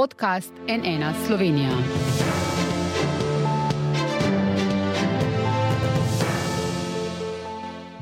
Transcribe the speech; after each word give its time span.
podcast 0.00 0.52
NN 0.68 1.04
Slovenija. 1.26 1.70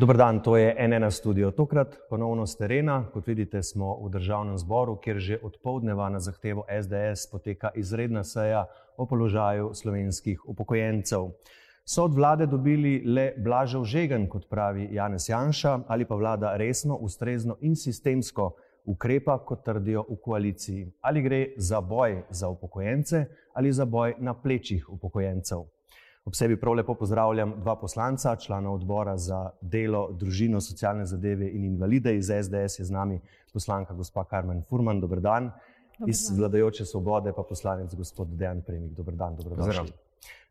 Dober 0.00 0.16
dan, 0.16 0.42
to 0.42 0.56
je 0.56 0.88
NN 0.88 1.10
studio. 1.10 1.50
Tokrat 1.50 1.96
ponovno 2.10 2.46
z 2.46 2.56
terena. 2.56 3.04
Kot 3.12 3.26
vidite, 3.26 3.62
smo 3.62 3.98
v 4.04 4.10
državnem 4.10 4.58
zboru, 4.58 4.96
kjer 4.96 5.18
že 5.18 5.38
od 5.42 5.58
povdneva 5.62 6.08
na 6.08 6.20
zahtevo 6.20 6.66
SDS 6.82 7.26
poteka 7.32 7.70
izredna 7.74 8.24
seja 8.24 8.66
o 8.96 9.06
položaju 9.06 9.74
slovenskih 9.74 10.48
upokojencev. 10.48 11.30
So 11.84 12.04
od 12.04 12.14
vlade 12.14 12.46
dobili 12.46 13.02
le 13.06 13.32
blažev 13.36 13.84
žegen, 13.84 14.28
kot 14.28 14.46
pravi 14.48 14.88
Janez 14.92 15.28
Janša, 15.28 15.80
ali 15.88 16.04
pa 16.04 16.14
vlada 16.14 16.56
resno, 16.56 16.94
ustrezno 16.94 17.56
in 17.60 17.76
sistemsko 17.76 18.54
ukrepa, 18.88 19.38
kot 19.44 19.64
trdijo 19.64 20.04
v 20.08 20.16
koaliciji. 20.24 20.86
Ali 21.00 21.22
gre 21.22 21.46
za 21.56 21.80
boj 21.80 22.22
za 22.30 22.48
upokojence 22.48 23.26
ali 23.54 23.72
za 23.72 23.84
boj 23.84 24.14
na 24.18 24.34
plečih 24.34 24.88
upokojencev. 24.88 25.64
Ob 26.24 26.34
sebi 26.34 26.56
prav 26.60 26.74
lepo 26.74 26.94
pozdravljam 26.94 27.54
dva 27.60 27.76
poslanca, 27.76 28.36
člana 28.36 28.70
odbora 28.70 29.16
za 29.16 29.50
delo, 29.60 30.08
družino, 30.12 30.60
socialne 30.60 31.06
zadeve 31.06 31.48
in 31.48 31.64
invalide 31.64 32.16
iz 32.16 32.28
SDS, 32.28 32.78
je 32.78 32.84
z 32.84 32.90
nami 32.90 33.20
poslanka 33.52 33.94
gospa 33.94 34.24
Karmen 34.24 34.62
Furman. 34.68 35.00
Dobr 35.00 35.20
dan. 35.20 35.50
Dobar 35.98 36.10
iz 36.10 36.30
vladajoče 36.38 36.84
svobode 36.84 37.32
pa 37.32 37.42
poslanec 37.42 37.94
gospod 37.94 38.28
Dejan 38.28 38.62
Premik. 38.62 38.92
Dobr 38.92 39.12
dan, 39.12 39.36
dobrodošli. 39.36 39.92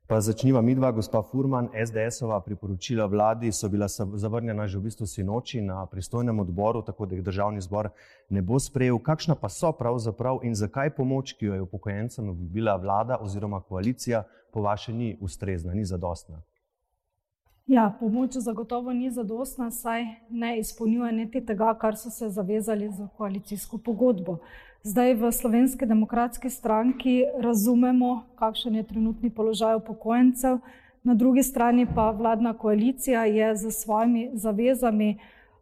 Pa 0.08 0.22
začniva 0.24 0.62
midva, 0.64 0.88
gospa 0.96 1.20
Furman. 1.20 1.68
SDS-ova 1.76 2.40
priporočila 2.40 3.06
vladi 3.06 3.52
so 3.52 3.68
bila 3.70 3.88
zavrnjena 3.92 4.68
že 4.68 4.78
v 4.80 4.88
bistvu 4.88 5.04
sinoči 5.08 5.60
na 5.62 5.86
pristojnem 5.86 6.40
odboru, 6.40 6.82
tako 6.82 7.06
da 7.06 7.16
jih 7.16 7.24
državni 7.24 7.62
zbor 7.62 7.90
ne 8.30 8.42
bo 8.42 8.56
sprejel. 8.60 9.00
Kakšna 9.04 9.36
pa 9.36 9.50
so 9.50 9.74
pravzaprav 9.76 10.40
in 10.48 10.56
zakaj 10.56 10.96
pomoč, 10.96 11.36
ki 11.36 11.46
jo 11.46 11.54
je 11.54 11.62
upokojencem 11.62 12.30
obljubila 12.30 12.76
vlada 12.76 13.18
oziroma 13.20 13.60
koalicija, 13.60 14.24
po 14.52 14.62
vaše 14.62 14.94
ni 14.94 15.18
ustrezna, 15.22 15.74
ni 15.74 15.84
zadostna? 15.86 16.40
Ja, 17.68 17.94
pomoč 18.00 18.32
zagotovo 18.32 18.94
ni 18.94 19.10
zadostna, 19.12 19.72
saj 19.72 20.06
ne 20.30 20.60
izpolnjuje 20.60 21.12
niti 21.12 21.42
tega, 21.46 21.74
kar 21.76 21.98
so 21.98 22.10
se 22.10 22.30
zavezali 22.30 22.88
za 22.92 23.08
koalicijsko 23.18 23.78
pogodbo. 23.78 24.38
Zdaj 24.84 25.14
v 25.14 25.32
Slovenski 25.32 25.86
demokratski 25.86 26.50
stranki 26.50 27.26
razumemo, 27.40 28.24
kakšen 28.40 28.76
je 28.76 28.84
trenutni 28.84 29.30
položaj 29.30 29.76
upokojencev, 29.76 30.60
na 31.04 31.14
drugi 31.14 31.44
strani 31.44 31.86
pa 31.96 32.12
vladna 32.12 32.54
koalicija 32.54 33.26
je 33.26 33.56
z 33.56 33.72
svojimi 33.72 34.30
zavezami 34.34 35.18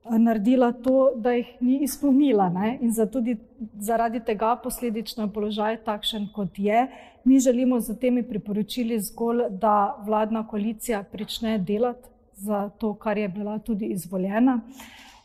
naredila 0.09 0.71
to, 0.71 1.11
da 1.15 1.31
jih 1.31 1.47
ni 1.61 1.79
izpolnila. 1.83 2.49
Ne? 2.49 2.77
In 2.81 2.93
tudi 3.11 3.37
zaradi 3.79 4.19
tega 4.19 4.55
posledično 4.63 5.23
je 5.23 5.33
položaj 5.33 5.77
takšen, 5.85 6.27
kot 6.33 6.59
je. 6.59 6.87
Mi 7.23 7.39
želimo 7.39 7.79
z 7.79 7.95
temi 7.99 8.23
priporočili 8.23 8.99
zgolj, 8.99 9.49
da 9.49 9.95
vladna 10.05 10.47
koalicija 10.47 11.03
prične 11.03 11.57
delati 11.57 12.09
za 12.35 12.69
to, 12.69 12.93
kar 12.93 13.17
je 13.17 13.29
bila 13.29 13.59
tudi 13.59 13.85
izvoljena. 13.85 14.59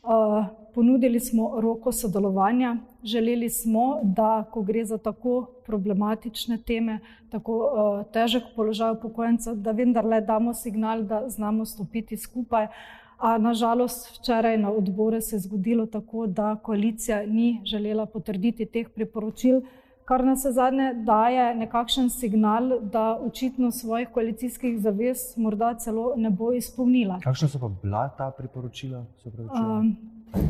Uh, 0.02 0.44
ponudili 0.74 1.20
smo 1.20 1.60
roko 1.60 1.92
sodelovanja, 1.92 2.76
želeli 3.04 3.50
smo, 3.50 4.00
da 4.02 4.44
ko 4.50 4.62
gre 4.62 4.84
za 4.84 4.98
tako 4.98 5.46
problematične 5.66 6.58
teme, 6.58 6.98
tako 7.30 7.56
uh, 7.58 8.12
težek 8.12 8.42
položaj 8.56 8.92
upokojencev, 8.92 9.54
da 9.54 9.70
vendarle 9.70 10.20
damo 10.20 10.54
signal, 10.54 11.02
da 11.02 11.28
znamo 11.28 11.64
stopiti 11.64 12.16
skupaj. 12.16 12.66
A 13.20 13.38
nažalost, 13.38 14.08
včeraj 14.16 14.58
na 14.58 14.70
odboru 14.72 15.20
se 15.20 15.36
je 15.36 15.40
zgodilo 15.40 15.86
tako, 15.86 16.26
da 16.26 16.56
koalicija 16.56 17.26
ni 17.26 17.60
želela 17.64 18.06
potrditi 18.06 18.66
teh 18.66 18.88
priporočil, 18.88 19.60
kar 20.04 20.24
nas 20.24 20.46
zadnje 20.46 20.94
daje 21.06 21.54
nekakšen 21.54 22.08
signal, 22.10 22.80
da 22.80 23.20
očitno 23.26 23.70
svojih 23.70 24.08
koalicijskih 24.08 24.80
zavez 24.80 25.36
morda 25.36 25.74
celo 25.74 26.14
ne 26.16 26.30
bo 26.30 26.52
izpolnila. 26.52 27.20
Kakšna 27.20 27.48
so 27.48 27.60
pa 27.60 27.68
bila 27.82 28.08
ta 28.18 28.30
priporočila? 28.30 29.04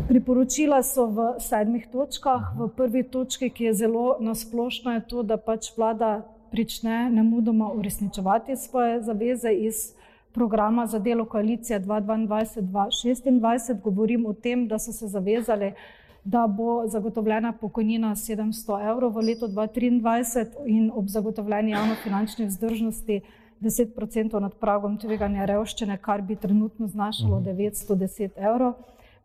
Priporočila 0.09 0.83
so 0.83 1.07
v 1.07 1.29
sedmih 1.41 1.89
točkah. 1.93 2.55
V 2.59 2.69
prvi 2.77 3.03
točki, 3.03 3.51
ki 3.51 3.65
je 3.65 3.75
zelo 3.75 4.17
nasplošna, 4.21 4.95
je 4.95 5.07
to, 5.09 5.23
da 5.23 5.37
pač 5.37 5.75
vlada 5.77 6.21
prične 6.51 7.11
nemudoma 7.11 7.73
uresničevati 7.73 8.57
svoje 8.57 9.03
zaveze 9.03 9.53
iz 9.53 9.91
programa 10.33 10.87
za 10.87 10.99
delo 10.99 11.25
koalicije 11.25 11.81
2022-2026. 11.81 13.81
Govorim 13.81 14.27
o 14.27 14.33
tem, 14.33 14.69
da 14.69 14.79
so 14.79 14.93
se 14.93 15.09
zavezali, 15.09 15.73
da 16.25 16.47
bo 16.47 16.89
zagotovljena 16.89 17.53
pokojnina 17.53 18.17
700 18.17 18.91
evrov 18.91 19.13
v 19.13 19.21
letu 19.21 19.47
2023 19.47 20.47
in 20.67 20.91
ob 20.95 21.09
zagotovljeni 21.09 21.71
javno-finančni 21.71 22.47
vzdržnosti 22.47 23.21
10% 23.61 24.41
nad 24.41 24.55
pragom 24.55 24.99
tveganja 24.99 25.45
revščine, 25.45 25.99
kar 25.99 26.23
bi 26.23 26.37
trenutno 26.37 26.87
znašalo 26.87 27.41
910 27.41 28.31
evrov 28.37 28.73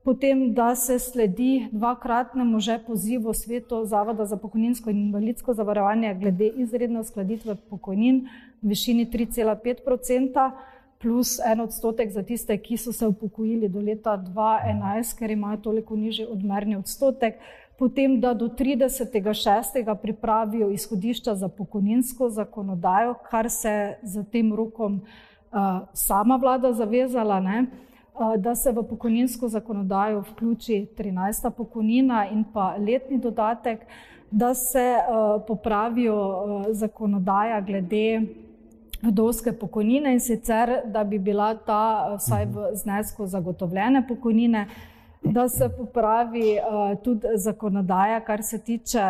potem 0.06 0.54
da 0.54 0.76
se 0.76 1.00
sledi 1.00 1.68
dvakratnemu 1.72 2.60
že 2.60 2.80
pozivu 2.88 3.34
svetu 3.34 3.86
Zavoda 3.86 4.26
za 4.26 4.38
pokojninsko 4.38 4.90
in 4.90 4.98
invalidsko 4.98 5.54
zavarovanje 5.54 6.14
glede 6.14 6.48
izredne 6.48 7.00
uskladitve 7.00 7.56
pokojnin 7.70 8.28
v 8.62 8.70
višini 8.70 9.06
3,5 9.06 9.94
odstotka 9.94 10.52
plus 11.00 11.40
en 11.46 11.62
odstotek 11.62 12.12
za 12.12 12.24
tiste, 12.24 12.58
ki 12.58 12.78
so 12.78 12.92
se 12.92 13.08
upokojili 13.08 13.70
do 13.70 13.80
leta 13.80 14.18
2011, 14.18 15.18
ker 15.20 15.32
imajo 15.32 15.58
toliko 15.58 15.96
nižji 15.96 16.26
odmerni 16.26 16.76
odstotek. 16.76 17.40
Potem, 17.80 18.20
da 18.20 18.34
do 18.34 18.48
30.6. 18.48 19.96
pripravijo 20.02 20.70
izhodišča 20.70 21.36
za 21.36 21.50
pokojninsko 21.50 22.30
zakonodajo, 22.30 23.14
kar 23.30 23.50
se 23.50 23.96
z 24.04 24.24
tem 24.32 24.54
rokom 24.54 25.02
uh, 25.02 25.60
sama 25.94 26.36
vlada 26.36 26.74
zavezala. 26.74 27.40
Ne? 27.40 27.66
da 28.38 28.56
se 28.56 28.72
v 28.72 28.84
pokojninsko 28.84 29.48
zakonodajo 29.48 30.22
vključi 30.22 30.88
13. 30.98 31.50
pokojnina 31.52 32.30
in 32.32 32.44
pa 32.54 32.76
letni 32.80 33.18
dodatek, 33.18 33.80
da 34.32 34.54
se 34.54 34.96
popravijo 35.48 36.16
zakonodaja 36.70 37.62
glede 37.62 38.22
vdovske 39.06 39.54
pokojnine 39.54 40.14
in 40.14 40.20
sicer, 40.20 40.82
da 40.86 41.04
bi 41.04 41.20
bila 41.20 41.54
ta 41.56 42.16
vsaj 42.18 42.46
v 42.46 42.70
znesku 42.74 43.28
zagotovljene 43.28 44.08
pokojnine, 44.08 44.68
da 45.22 45.48
se 45.50 45.70
popravi 45.78 46.58
tudi 47.04 47.28
zakonodaja, 47.36 48.20
kar 48.20 48.44
se 48.44 48.60
tiče 48.62 49.02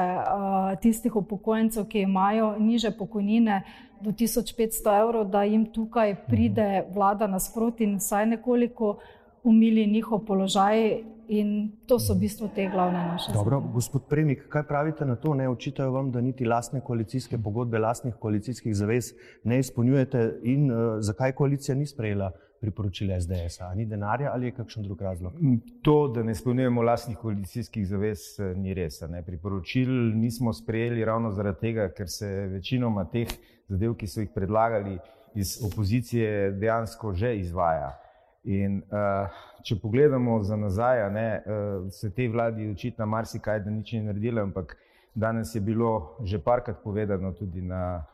tistih 0.82 1.16
upokojencev, 1.16 1.86
ki 1.92 2.06
imajo 2.08 2.56
niže 2.60 2.92
pokojnine, 2.92 3.64
do 4.02 4.12
1500 4.12 5.02
evrov, 5.02 5.28
da 5.30 5.44
jim 5.44 5.66
tukaj 5.66 6.16
pride 6.28 6.84
vlada 6.94 7.28
nasproti 7.28 7.84
in 7.84 7.98
vsaj 7.98 8.26
nekoliko 8.26 8.98
umili 9.46 9.88
njihov 9.88 10.26
položaj. 10.26 11.02
In 11.28 11.72
to 11.88 11.98
so 12.00 12.14
v 12.14 12.20
bistvu 12.20 12.52
te 12.56 12.68
glavne 12.70 13.00
naše. 13.00 13.32
Dobro, 13.34 13.58
gospod 13.74 14.04
Premik, 14.10 14.44
kaj 14.50 14.64
pravite 14.68 15.06
na 15.06 15.16
to? 15.16 15.34
Ne 15.34 15.50
očitajo 15.50 15.92
vam, 15.92 16.12
da 16.12 16.22
niti 16.22 16.46
lastne 16.46 16.82
koalicijske 16.86 17.38
pogodbe, 17.38 17.80
lastnih 17.80 18.14
koalicijskih 18.22 18.76
zavez 18.76 19.14
ne 19.44 19.60
izpolnjujete 19.60 20.40
in 20.44 20.72
uh, 20.72 20.78
zakaj 21.00 21.32
koalicija 21.32 21.76
ni 21.76 21.88
sprejela 21.88 22.32
priporočila 22.62 23.22
SDS? 23.22 23.60
-a? 23.60 23.76
Ni 23.76 23.86
denarja 23.86 24.32
ali 24.34 24.46
je 24.46 24.52
kakšen 24.52 24.84
drug 24.84 25.02
razlog? 25.02 25.34
To, 25.82 26.08
da 26.08 26.24
ne 26.24 26.32
izpolnjujemo 26.32 26.82
lastnih 26.82 27.18
koalicijskih 27.18 27.88
zavez, 27.88 28.40
eh, 28.40 28.54
ni 28.56 28.74
res. 28.74 29.02
Ne? 29.02 29.24
Priporočil 29.26 29.90
nismo 30.16 30.54
sprejeli 30.54 31.06
ravno 31.06 31.32
zaradi 31.32 31.60
tega, 31.60 31.90
ker 31.90 32.10
se 32.10 32.28
večinoma 32.28 33.06
teh 33.10 33.28
zadev, 33.68 33.94
ki 33.94 34.08
so 34.08 34.22
jih 34.22 34.30
predlagali 34.36 34.98
iz 35.36 35.58
opozicije, 35.66 36.52
dejansko 36.52 37.14
že 37.14 37.38
izvaja. 37.38 38.05
In, 38.46 38.82
uh, 38.94 39.34
če 39.66 39.80
pogledamo 39.82 40.38
za 40.46 40.56
nazaj, 40.56 41.00
ne, 41.14 41.30
uh, 41.42 41.88
se 41.92 42.12
tej 42.14 42.30
vladi 42.30 42.70
očitno 42.70 43.06
marsikaj, 43.10 43.64
da 43.66 43.74
nič 43.74 43.96
ni 43.98 44.04
naredila, 44.06 44.44
ampak 44.46 44.76
danes 45.16 45.56
je 45.56 45.62
bilo 45.62 46.18
že 46.24 46.40
parkrat 46.40 46.84
povedano, 46.84 47.34
tudi 47.34 47.62
na 47.62 48.06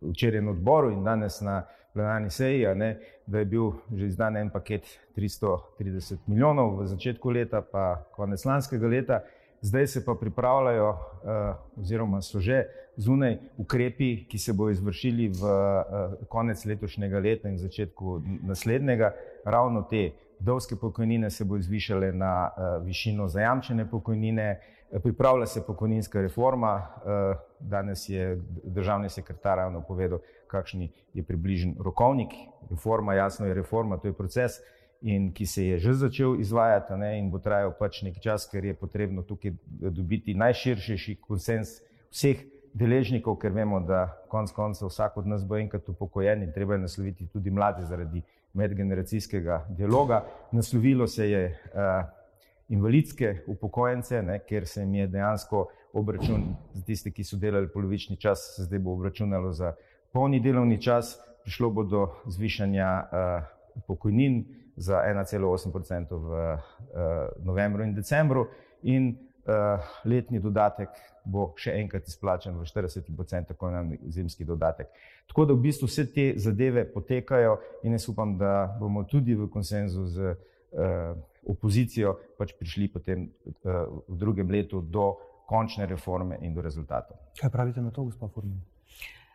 včerajšnjem 0.00 0.48
odboru 0.54 0.92
in 0.92 1.02
danes 1.04 1.40
na 1.40 1.64
plenarni 1.92 2.30
seji, 2.30 2.66
ne, 2.74 2.96
da 3.26 3.42
je 3.42 3.44
bil 3.44 3.72
že 3.90 4.06
izdan 4.06 4.36
en 4.36 4.50
paket 4.50 4.86
330 5.16 6.26
milijonov 6.26 6.78
v 6.80 6.86
začetku 6.94 7.30
leta, 7.30 7.62
pa 7.62 8.04
konec 8.14 8.44
lanskega 8.44 8.86
leta 8.86 9.22
zdaj 9.62 9.86
se 9.86 10.04
pa 10.04 10.14
pripravljajo, 10.14 10.88
uh, 10.90 11.80
oziroma 11.80 12.22
so 12.22 12.40
že 12.40 12.64
zunaj 12.96 13.38
ukrepi, 13.56 14.26
ki 14.28 14.38
se 14.38 14.52
bodo 14.52 14.70
izvršili 14.70 15.28
v 15.28 15.42
uh, 15.42 16.14
konec 16.28 16.64
letošnjega 16.64 17.18
leta 17.18 17.48
in 17.48 17.58
začetku 17.58 18.22
naslednjega. 18.42 19.12
Ravno 19.44 19.82
te 19.82 20.10
vdovske 20.40 20.76
pokojnine 20.76 21.30
se 21.30 21.44
bodo 21.44 21.62
zvišale 21.62 22.12
na 22.12 22.50
uh, 22.50 22.84
višino 22.86 23.28
zajamčene 23.28 23.90
pokojnine. 23.90 24.60
Pripravlja 25.02 25.46
se 25.46 25.62
pokojninska 25.66 26.20
reforma. 26.20 26.86
Danes 27.60 28.08
je 28.08 28.42
državni 28.64 29.08
sekretar 29.08 29.56
ravno 29.56 29.80
povedal, 29.88 30.18
kakšen 30.46 30.88
je 31.14 31.22
približen 31.22 31.76
rokovnik. 31.80 32.28
Reforma, 32.70 33.14
jasno 33.14 33.46
je 33.46 33.54
reforma, 33.54 33.96
to 33.96 34.08
je 34.08 34.12
proces, 34.12 34.60
ki 35.34 35.46
se 35.46 35.66
je 35.66 35.78
že 35.78 35.92
začel 35.92 36.40
izvajati 36.40 36.92
ne, 36.92 37.18
in 37.18 37.30
bo 37.30 37.38
trajal 37.38 37.72
pač 37.78 38.02
nekaj 38.02 38.22
časa, 38.22 38.50
ker 38.50 38.64
je 38.64 38.74
potrebno 38.74 39.22
tukaj 39.22 39.54
dobiti 39.66 40.34
najširši 40.34 41.16
konsens 41.20 41.80
vseh 42.10 42.44
deležnikov, 42.74 43.36
ker 43.40 43.52
vemo, 43.52 43.80
da 43.80 44.06
konec 44.28 44.52
koncev 44.52 44.88
vsak 44.88 45.16
od 45.16 45.26
nas 45.26 45.44
bo 45.44 45.56
enkrat 45.56 45.88
upokojen 45.88 46.42
in 46.42 46.52
treba 46.52 46.74
je 46.74 46.84
nasloviti 46.84 47.26
tudi 47.26 47.50
mlade 47.50 47.84
zaradi 47.84 48.22
medgeneracijskega 48.54 49.66
dialoga. 49.70 50.24
Naslovilo 50.52 51.06
se 51.06 51.30
je 51.30 51.44
uh, 51.48 52.04
invalidske 52.68 53.36
upokojence, 53.46 54.22
ne, 54.22 54.38
ker 54.48 54.66
se 54.66 54.80
jim 54.80 54.94
je 54.94 55.06
dejansko 55.06 55.66
obračun 55.92 56.44
za 56.72 56.84
tiste, 56.84 57.10
ki 57.10 57.24
so 57.24 57.36
delali 57.36 57.68
polovični 57.72 58.16
čas, 58.16 58.54
se 58.56 58.64
zdaj 58.68 58.78
bo 58.78 58.92
obračunalo 58.92 59.52
za 59.52 59.74
polni 60.12 60.40
delovni 60.40 60.80
čas. 60.82 61.18
Prišlo 61.42 61.70
bo 61.70 61.82
do 61.84 62.06
zvišanja 62.26 62.88
uh, 63.02 63.82
pokojnin 63.86 64.44
za 64.76 65.02
1,8% 65.02 66.06
v 66.10 66.52
uh, 66.52 66.60
novembru 67.44 67.82
in 67.82 67.94
decembru, 67.94 68.46
in 68.82 69.16
letni 70.04 70.40
dodatek 70.40 70.88
bo 71.24 71.52
še 71.58 71.74
enkrat 71.78 72.08
izplačen 72.08 72.56
v 72.58 72.66
40%, 72.66 73.48
tako 73.52 73.70
imenovani 73.70 73.98
zimski 74.10 74.44
dodatek. 74.44 74.90
Tako 75.30 75.46
da 75.46 75.54
v 75.54 75.62
bistvu 75.66 75.88
vse 75.88 76.06
te 76.14 76.26
zadeve 76.36 76.84
potekajo 76.92 77.58
in 77.86 77.94
jaz 77.96 78.08
upam, 78.10 78.36
da 78.38 78.72
bomo 78.80 79.04
tudi 79.08 79.36
v 79.38 79.48
konsenzu 79.50 80.06
z 80.10 80.32
uh, 80.32 81.14
opozicijo 81.46 82.16
pač 82.38 82.54
prišli 82.58 82.90
potem 82.92 83.28
uh, 83.28 84.02
v 84.08 84.18
drugem 84.18 84.50
letu 84.50 84.82
do 84.82 85.12
končne 85.46 85.86
reforme 85.86 86.38
in 86.42 86.54
do 86.54 86.62
rezultatov. 86.62 87.18
Kaj 87.38 87.50
pravite 87.50 87.82
na 87.82 87.90
to, 87.90 88.06
gospod 88.08 88.32
Furman? 88.32 88.60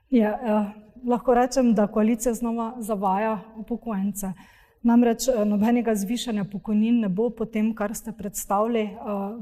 Ja, 0.09 0.31
eh, 0.39 0.69
lahko 1.03 1.35
rečem, 1.35 1.73
da 1.75 1.87
koalicija 1.91 2.33
znova 2.33 2.77
zavaja 2.79 3.39
upokojence. 3.59 4.31
Namreč 4.83 5.27
eh, 5.27 5.45
nobenega 5.45 5.95
zvišanja 5.95 6.45
pokojnin 6.51 6.99
ne 7.01 7.09
bo 7.09 7.29
po 7.29 7.45
tem, 7.45 7.73
kar 7.75 7.95
ste 7.95 8.11
predstavili. 8.11 8.83
Eh, 8.83 8.97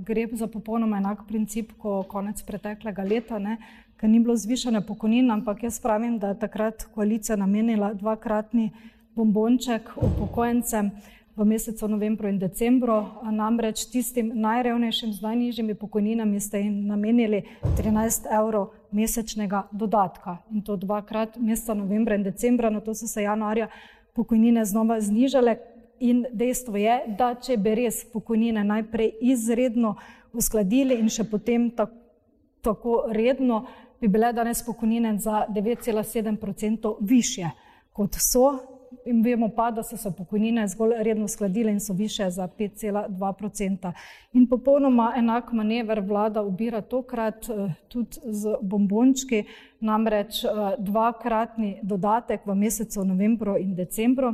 gre 0.06 0.28
za 0.32 0.48
popolnoma 0.48 0.98
enak 0.98 1.26
princip 1.28 1.74
kot 1.78 2.08
konec 2.08 2.42
preteklega 2.42 3.04
leta, 3.04 3.40
ne, 3.40 3.58
ker 4.00 4.10
ni 4.10 4.20
bilo 4.20 4.36
zvišanja 4.36 4.82
pokojnin, 4.82 5.32
ampak 5.32 5.64
jaz 5.64 5.80
pravim, 5.80 6.20
da 6.20 6.34
je 6.34 6.40
takrat 6.40 6.88
koalicija 6.96 7.36
namenila 7.36 7.94
dvakratni 7.94 8.72
bombonček 9.16 9.92
upokojencem 9.98 10.92
v 11.36 11.46
mesecu 11.46 11.88
novembru 11.88 12.30
in 12.32 12.40
decembru. 12.40 12.96
Namreč 13.32 13.86
tistim 13.92 14.32
najrevnejšim 14.40 15.14
z 15.14 15.22
najnižjimi 15.22 15.76
pokojninami 15.76 16.40
ste 16.40 16.64
jim 16.64 16.88
namenili 16.88 17.44
13 17.76 18.32
evrov 18.32 18.72
mesečnega 18.92 19.68
dodatka 19.72 20.38
in 20.52 20.62
to 20.62 20.76
dvakrat 20.80 21.36
meseca 21.38 21.74
novembra 21.74 22.16
in 22.16 22.24
decembra, 22.24 22.70
na 22.70 22.80
to 22.80 22.96
so 22.96 23.08
se 23.08 23.24
januarja 23.24 23.68
pokojnine 24.16 24.66
znova 24.66 25.02
znižale. 25.02 25.58
In 26.00 26.26
dejstvo 26.32 26.76
je, 26.78 26.96
da 27.18 27.36
če 27.40 27.56
bi 27.58 27.76
res 27.76 28.02
pokojnine 28.12 28.64
najprej 28.64 29.14
izredno 29.22 29.96
uskladili 30.36 30.98
in 31.00 31.08
še 31.10 31.24
potem 31.24 31.70
tako, 31.72 32.02
tako 32.66 32.96
redno, 33.14 33.62
bi 34.02 34.10
bile 34.12 34.34
danes 34.34 34.64
pokojnine 34.66 35.18
za 35.22 35.46
9,7% 35.50 36.96
više, 37.00 37.50
kot 37.94 38.18
so, 38.20 38.75
in 39.06 39.22
vemo 39.22 39.50
pa, 39.50 39.72
da 39.72 39.84
so 39.84 39.98
se 39.98 40.12
pokojnine 40.18 40.68
zgolj 40.68 40.94
redno 41.04 41.28
skladile 41.28 41.72
in 41.72 41.80
so 41.80 41.94
više 41.94 42.30
za 42.30 42.48
5,2%. 42.48 43.92
In 44.34 44.48
popolnoma 44.48 45.14
enak 45.18 45.52
manever 45.54 46.00
vlada 46.00 46.44
ubira 46.44 46.82
tokrat 46.82 47.50
eh, 47.50 47.74
tudi 47.88 48.18
z 48.24 48.56
bombončki, 48.62 49.44
namreč 49.80 50.44
eh, 50.44 50.50
dvakratni 50.78 51.80
dodatek 51.84 52.46
v 52.46 52.56
mesecu 52.56 53.06
novembru 53.06 53.58
in 53.58 53.76
decembru. 53.76 54.34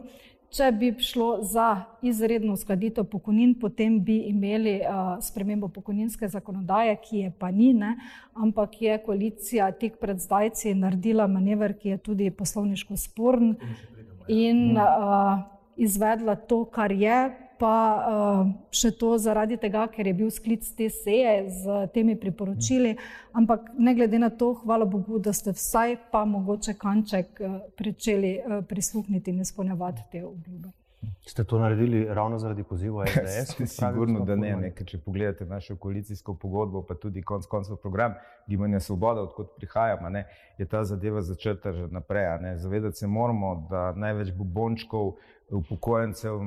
Če 0.52 0.68
bi 0.76 0.90
šlo 1.00 1.38
za 1.48 1.86
izredno 2.04 2.58
uskladitev 2.58 3.06
pokojnin, 3.08 3.54
potem 3.56 4.02
bi 4.04 4.18
imeli 4.28 4.74
uh, 4.84 5.14
spremembo 5.24 5.70
pokojninske 5.72 6.28
zakonodaje, 6.28 6.98
ki 7.06 7.22
je 7.22 7.30
pa 7.40 7.54
ni, 7.56 7.70
ne? 7.74 7.94
ampak 8.36 8.76
je 8.82 8.98
koalicija 9.06 9.70
tik 9.72 9.96
pred 10.02 10.20
zdajci 10.20 10.74
naredila 10.76 11.30
manever, 11.32 11.72
ki 11.72 11.94
je 11.94 12.02
tudi 12.04 12.28
poslovniško 12.36 13.00
sporen 13.00 13.56
in 14.28 14.78
uh, 14.78 15.40
izvedla 15.78 16.36
to, 16.36 16.66
kar 16.66 16.92
je, 16.92 17.32
pa 17.62 17.78
uh, 18.02 18.48
še 18.74 18.90
to 18.98 19.14
zaradi 19.22 19.58
tega, 19.62 19.86
ker 19.94 20.08
je 20.10 20.14
bil 20.18 20.32
sklic 20.34 20.66
te 20.78 20.90
seje 20.90 21.36
z 21.62 21.80
temi 21.94 22.16
priporočili. 22.18 22.96
Ampak 23.38 23.70
ne 23.78 23.94
glede 23.96 24.20
na 24.20 24.32
to, 24.34 24.56
hvala 24.64 24.90
Bogu, 24.90 25.22
da 25.22 25.34
ste 25.34 25.54
vsaj 25.54 25.98
pa 26.12 26.26
mogoče 26.26 26.74
kanček 26.82 27.42
uh, 27.42 27.60
pričeli 27.78 28.38
uh, 28.40 28.62
prisluhniti 28.66 29.32
in 29.32 29.46
izpolnjevati 29.46 30.10
te 30.12 30.26
obljube. 30.26 30.74
Ste 31.26 31.44
to 31.44 31.60
naredili 31.60 32.06
ravno 32.06 32.38
zaradi 32.40 32.64
poziva 32.64 33.06
SDS? 33.08 33.76
Sigurno, 33.76 34.20
da 34.26 34.36
ne, 34.36 34.56
ne. 34.56 34.74
Če 34.86 34.98
pogledate 34.98 35.46
našo 35.46 35.76
koalicijsko 35.76 36.36
pogodbo, 36.38 36.84
pa 36.86 36.96
tudi 36.96 37.22
konc 37.22 37.46
koncev 37.46 37.76
program 37.82 38.14
Gibanja 38.48 38.80
Svoboda, 38.80 39.22
odkot 39.22 39.56
prihajamo, 39.58 40.10
ne, 40.10 40.28
je 40.58 40.66
ta 40.66 40.84
zadeva 40.84 41.22
začrta 41.22 41.74
že 41.74 41.88
naprej. 41.88 42.58
Zavedati 42.58 42.98
se 42.98 43.08
moramo, 43.08 43.68
da 43.70 43.92
največ 43.96 44.32
bombončkov 44.38 45.16
upokojencev 45.52 46.36
uh, 46.36 46.46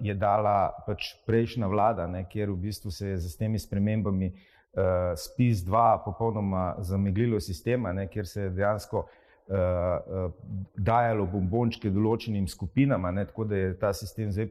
je 0.00 0.14
dala 0.14 0.72
pač 0.86 1.14
prejšnja 1.26 1.66
vlada, 1.66 2.06
ne, 2.06 2.24
kjer 2.28 2.50
v 2.50 2.56
bistvu 2.66 2.90
se 2.90 3.08
je 3.08 3.18
z 3.18 3.36
temi 3.38 3.58
spremembami 3.58 4.32
uh, 4.32 5.14
SPIS 5.16 5.64
2 5.64 6.04
popolnoma 6.04 6.74
zameglilo 6.78 7.40
sistema, 7.40 7.92
ne, 7.92 8.08
kjer 8.08 8.26
se 8.26 8.42
je 8.42 8.50
dejansko 8.50 9.06
dajalo 9.46 11.26
bombončke 11.30 11.90
določenim 11.94 12.48
skupinam, 12.50 13.06
ne, 13.14 13.26
tako 13.28 13.44
da 13.46 13.60
je 13.60 13.74
ta 13.78 13.92
sistem 13.94 14.32
zdaj 14.34 14.48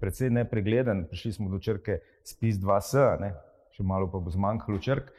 precej 0.00 0.30
nepregleden. 0.30 1.06
Prišli 1.10 1.32
smo 1.34 1.50
do 1.50 1.58
črke 1.58 1.98
SPIS 2.22 2.60
2S, 2.62 3.06
ne, 3.22 3.32
še 3.74 3.86
malo 3.86 4.06
pa 4.12 4.22
bo 4.22 4.30
zmanjkalo 4.30 4.78
črk. 4.82 5.10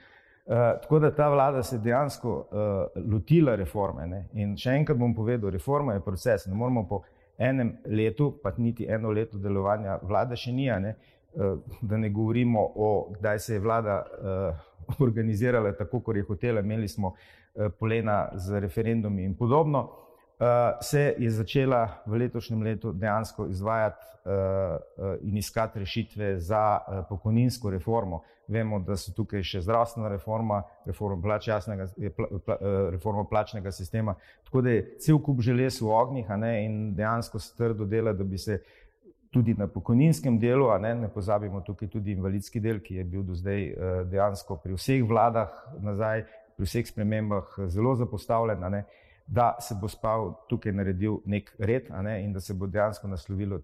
Uh, 0.48 0.80
tako 0.80 1.02
da 1.04 1.12
ta 1.12 1.28
vlada 1.28 1.60
se 1.64 1.82
dejansko 1.84 2.32
uh, 2.32 3.02
lotila 3.04 3.58
reforme. 3.60 4.06
Ne. 4.08 4.22
In 4.40 4.56
še 4.56 4.78
enkrat 4.80 4.96
bom 4.96 5.12
povedal, 5.16 5.52
reforma 5.52 5.98
je 5.98 6.06
proces. 6.06 6.46
Ne 6.48 6.56
moramo 6.56 6.86
po 6.88 7.02
enem 7.36 7.74
letu, 7.92 8.30
pa 8.40 8.54
niti 8.56 8.88
eno 8.88 9.12
leto 9.12 9.42
delovanja 9.44 10.00
vlade 10.08 10.40
še 10.40 10.54
nija, 10.56 10.80
ne, 10.80 10.94
uh, 11.36 11.60
da 11.84 12.00
ne 12.00 12.14
govorimo 12.16 12.64
o, 12.64 12.94
kdaj 13.18 13.44
se 13.44 13.58
je 13.58 13.66
vlada 13.66 14.00
uh, 14.08 14.96
organizirala 15.06 15.76
tako, 15.76 16.00
kot 16.08 16.16
je 16.16 16.24
hotela. 16.32 16.64
Imeli 16.64 16.88
smo 16.88 17.12
Eh, 17.47 17.47
polena 17.80 18.30
z 18.36 18.60
referendumi 18.60 19.24
in 19.24 19.36
podobno, 19.38 19.90
eh, 20.40 20.78
se 20.82 21.16
je 21.18 21.30
začela 21.30 22.04
v 22.06 22.14
letošnjem 22.18 22.62
letu 22.62 22.94
dejansko 22.94 23.48
izvajati 23.48 24.06
eh, 24.26 25.18
in 25.22 25.38
iskati 25.38 25.80
rešitve 25.80 26.40
za 26.40 26.80
pokojninsko 27.10 27.70
reformo. 27.70 28.22
Vemo, 28.48 28.80
da 28.80 28.96
so 28.96 29.12
tukaj 29.12 29.44
še 29.44 29.60
zdravstvena 29.62 30.08
reforma, 30.08 30.62
reforma, 30.86 31.20
plač 31.22 31.48
jasnega, 31.48 31.88
reforma 32.92 33.26
plačnega 33.28 33.72
sistema, 33.72 34.14
tako 34.48 34.62
da 34.62 34.72
je 34.72 34.86
cel 35.04 35.20
kup 35.20 35.42
želez 35.44 35.82
v 35.82 35.92
ognjih 35.92 36.30
in 36.64 36.96
dejansko 36.96 37.40
se 37.40 37.56
trdo 37.58 37.86
dela, 37.86 38.14
da 38.14 38.24
bi 38.24 38.38
se 38.38 38.62
tudi 39.32 39.54
na 39.54 39.68
pokojninskem 39.68 40.40
delu, 40.40 40.70
ne, 40.80 40.96
ne 40.96 41.10
pozabimo 41.10 41.62
tukaj 41.62 41.90
tudi 41.90 42.12
invalidski 42.12 42.60
del, 42.60 42.80
ki 42.80 42.96
je 42.96 43.04
bil 43.04 43.24
do 43.24 43.36
zdaj 43.36 43.74
dejansko 44.08 44.56
pri 44.64 44.80
vseh 44.80 45.04
vladah 45.04 45.52
nazaj 45.84 46.24
pri 46.58 46.66
vseh 46.66 46.88
spremembah 46.90 47.54
zelo 47.70 47.96
zapostavljen, 47.96 48.66
ne, 48.72 48.84
da 49.28 49.56
se 49.60 49.76
bo 49.82 49.88
spal 49.88 50.34
tukaj 50.50 50.72
naredil 50.72 51.20
nek 51.26 51.52
red 51.60 51.90
ne, 52.04 52.24
in 52.24 52.34
da 52.34 52.40
se 52.40 52.54
bo 52.54 52.68
dejansko 52.68 53.08
naslovilo 53.08 53.60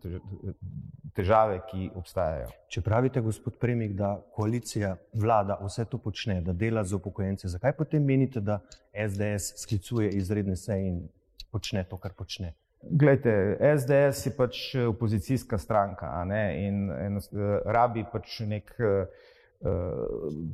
težave, 1.16 1.62
ki 1.70 1.90
obstajajo. 1.96 2.50
Če 2.68 2.82
pravite, 2.84 3.22
gospod 3.24 3.58
Premik, 3.62 3.94
da 3.96 4.18
koalicija 4.36 4.96
vlada 5.14 5.58
vse 5.64 5.86
to 5.90 5.98
počne, 6.04 6.42
da 6.42 6.54
dela 6.54 6.84
za 6.84 7.00
upokojence, 7.00 7.48
zakaj 7.48 7.78
potem 7.80 8.04
menite, 8.04 8.42
da 8.42 8.60
SDS 8.92 9.64
sklicuje 9.64 10.10
izredne 10.20 10.58
seje 10.60 10.90
in 10.90 11.00
počne 11.52 11.86
to, 11.88 11.98
kar 11.98 12.14
počne? 12.18 12.54
Glejte, 12.84 13.56
SDS 13.78 14.26
je 14.26 14.32
pač 14.36 14.64
opozicijska 14.76 15.58
stranka 15.58 16.10
ne, 16.28 16.44
in, 16.68 16.90
in 16.92 17.22
rabi 17.72 18.04
pač 18.12 18.42
nek 18.44 18.76
uh, 18.84 19.08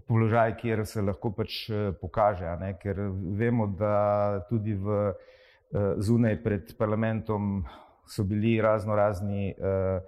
položaj, 0.07 0.55
kjer 0.57 0.85
se 0.85 1.01
lahko 1.01 1.31
pač 1.31 1.69
eh, 1.69 1.91
pokaže. 2.01 2.49
Ker 2.81 2.99
vemo, 3.39 3.67
da 3.67 4.45
tudi 4.49 4.73
v 4.73 4.99
eh, 5.09 5.93
zunaj 5.97 6.37
pred 6.43 6.75
parlamentom 6.77 7.63
so 8.09 8.23
bili 8.23 8.59
razno 8.61 8.95
razni 8.95 9.49
eh, 9.49 10.01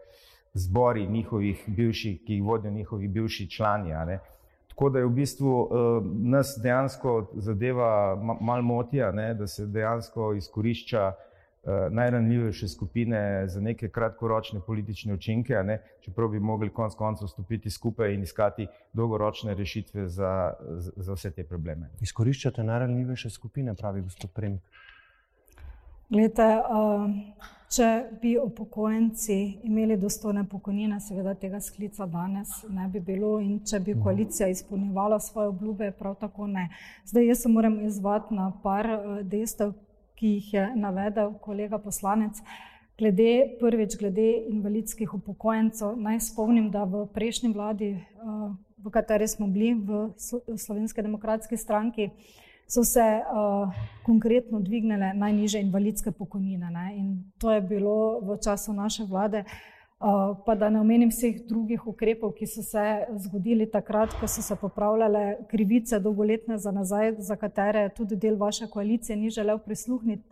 zbori 0.53 1.07
njihovih 1.07 1.63
bivših, 1.67 2.21
ki 2.25 2.33
jih 2.33 2.43
vodijo 2.43 2.71
njihovi 2.71 3.07
bivši 3.07 3.49
člani. 3.49 4.19
Tako 4.67 4.89
da 4.89 4.99
je 4.99 5.05
v 5.05 5.09
bistvu 5.15 5.69
nas 6.23 6.55
dejansko 6.63 7.31
zadeva 7.35 8.15
mal 8.41 8.61
motija, 8.61 9.11
da 9.11 9.47
se 9.47 9.65
dejansko 9.65 10.33
izkorišča 10.33 11.11
Eh, 11.11 11.30
najranljivejše 11.91 12.67
skupine 12.67 13.47
za 13.47 13.61
neke 13.61 13.89
kratkoročne 13.89 14.59
politične 14.67 15.13
učinke, 15.13 15.53
ne, 15.53 15.81
čeprav 16.01 16.29
bi 16.29 16.39
mogli 16.39 16.69
konec 16.69 16.93
koncev 16.95 17.27
stopiti 17.27 17.69
skupaj 17.69 18.13
in 18.13 18.23
iskati 18.23 18.67
dolgoročne 18.93 19.53
rešitve 19.53 20.07
za, 20.07 20.53
za 20.95 21.13
vse 21.13 21.31
te 21.31 21.43
probleme. 21.43 21.89
Izkoriščate 22.01 22.63
najranljivejše 22.63 23.29
skupine, 23.29 23.75
pravi 23.75 24.01
gospod 24.01 24.31
Premik. 24.31 24.61
Glede, 26.09 26.47
če 27.71 27.87
bi 28.21 28.33
upokojenci 28.41 29.35
imeli 29.63 29.95
dostojne 29.97 30.43
pokojnine, 30.49 30.97
seveda 30.99 31.33
tega 31.39 31.61
sklica 31.63 32.05
danes 32.05 32.49
ne 32.69 32.89
bi 32.91 32.99
bilo 32.99 33.37
in 33.39 33.61
če 33.63 33.79
bi 33.79 33.95
koalicija 34.03 34.49
izpolnjevala 34.49 35.19
svoje 35.19 35.53
obljube, 35.53 35.91
prav 35.91 36.17
tako 36.19 36.47
ne. 36.47 36.67
Zdaj 37.05 37.27
jaz 37.27 37.45
se 37.45 37.49
moram 37.49 37.79
izvati 37.85 38.35
na 38.35 38.51
par 38.63 38.89
dejstev, 39.23 39.71
ki 40.21 40.35
jih 40.37 40.53
je 40.53 40.63
navedel 40.77 41.33
kolega 41.41 41.79
poslanec. 41.81 42.37
Glede, 42.97 43.57
prvič, 43.59 43.95
glede 43.97 44.27
invalidskih 44.51 45.13
upokojencev, 45.17 45.95
naj 45.97 46.19
spomnim, 46.27 46.67
da 46.69 46.83
v 46.85 47.07
prejšnji 47.09 47.49
vladi, 47.49 47.95
v 48.77 48.91
kateri 48.93 49.25
smo 49.25 49.47
bili, 49.49 49.73
v 49.73 50.13
Slovenski 50.57 51.01
demokratski 51.01 51.57
stranki, 51.57 52.11
so 52.69 52.85
se 52.85 53.01
uh, 53.01 53.73
konkretno 54.05 54.61
dvignile 54.61 55.09
najniže 55.17 55.59
invalidske 55.59 56.13
pokojnine. 56.13 56.69
Ne? 56.69 56.85
In 57.01 57.07
to 57.41 57.51
je 57.51 57.61
bilo 57.61 58.21
v 58.21 58.37
času 58.37 58.77
naše 58.77 59.03
vlade. 59.09 59.43
Uh, 60.01 60.37
pa 60.45 60.55
da 60.55 60.69
ne 60.69 60.79
omenim 60.81 61.09
vseh 61.13 61.43
drugih 61.45 61.83
ukrepov, 61.87 62.31
ki 62.33 62.47
so 62.49 62.63
se 62.65 62.83
zgodili 63.21 63.67
takrat, 63.69 64.15
ko 64.17 64.25
so 64.27 64.41
se 64.41 64.55
popravljale 64.57 65.35
krivice 65.51 65.99
dolgoletne 65.99 66.57
za 66.57 66.71
nazaj, 66.71 67.11
za 67.19 67.35
katere 67.37 67.83
tudi 67.97 68.17
del 68.17 68.37
vaše 68.37 68.65
koalicije 68.67 69.15
ni 69.15 69.29
želel 69.29 69.59
prisluhniti, 69.61 70.25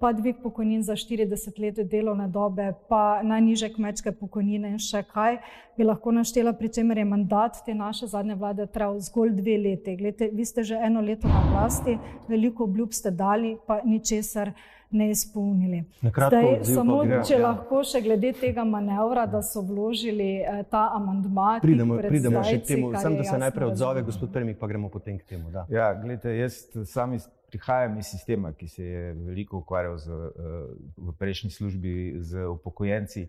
pa 0.00 0.10
dvig 0.12 0.42
pokojnin 0.42 0.82
za 0.82 0.96
40 0.98 1.60
let 1.62 1.78
delovne 1.90 2.26
dobe, 2.28 2.72
pa 2.88 3.22
najniže 3.22 3.70
kmečke 3.76 4.10
pokojnine 4.12 4.74
in 4.74 4.82
še 4.82 5.04
kaj, 5.14 5.38
bi 5.78 5.86
lahko 5.86 6.10
naštela, 6.18 6.56
pri 6.58 6.72
čemer 6.74 6.98
je 6.98 7.04
mandat 7.06 7.62
te 7.66 7.78
naše 7.78 8.10
zadnje 8.10 8.34
vlade 8.34 8.66
trajal 8.66 8.98
zgolj 9.06 9.36
dve 9.38 9.54
leti. 9.68 9.94
Glede, 10.02 10.32
vi 10.34 10.44
ste 10.44 10.66
že 10.66 10.82
eno 10.82 11.00
leto 11.00 11.30
na 11.30 11.46
vlasti, 11.46 11.94
veliko 12.28 12.66
obljub 12.66 12.90
ste 12.90 13.14
dali, 13.14 13.54
pa 13.66 13.84
ničesar 13.86 14.50
ne 14.92 15.10
izpolnili. 15.10 15.84
Zdaj, 16.02 16.64
samo 16.64 17.02
gre, 17.04 17.20
če 17.26 17.34
ja. 17.34 17.42
lahko 17.46 17.82
še 17.86 18.02
glede 18.04 18.32
tega 18.38 18.64
manevra, 18.68 19.26
da 19.26 19.42
so 19.46 19.62
vložili 19.66 20.30
eh, 20.40 20.64
ta 20.70 20.88
amandma. 20.96 21.58
Pridemo, 21.62 21.98
pridemo 22.02 22.42
še 22.46 22.58
k 22.62 22.72
temu, 22.74 22.92
sem 23.00 23.16
da 23.18 23.28
se 23.28 23.38
najprej 23.42 23.72
odzove, 23.72 24.02
gospod 24.06 24.32
Premik, 24.34 24.58
pa 24.60 24.70
gremo 24.70 24.90
potem 24.92 25.20
k 25.20 25.34
temu. 25.34 25.52
Da. 25.54 25.66
Ja, 25.72 25.92
gledajte, 25.96 26.36
jaz 26.36 26.64
sami 26.90 27.20
prihajam 27.52 27.98
iz 27.98 28.06
sistema, 28.06 28.52
ki 28.56 28.68
se 28.68 28.84
je 28.84 29.12
veliko 29.12 29.60
ukvarjal 29.60 29.96
z, 29.98 30.08
eh, 30.10 30.52
v 30.96 31.16
prejšnji 31.18 31.50
službi 31.50 31.94
z 32.20 32.46
upokojenci. 32.48 33.26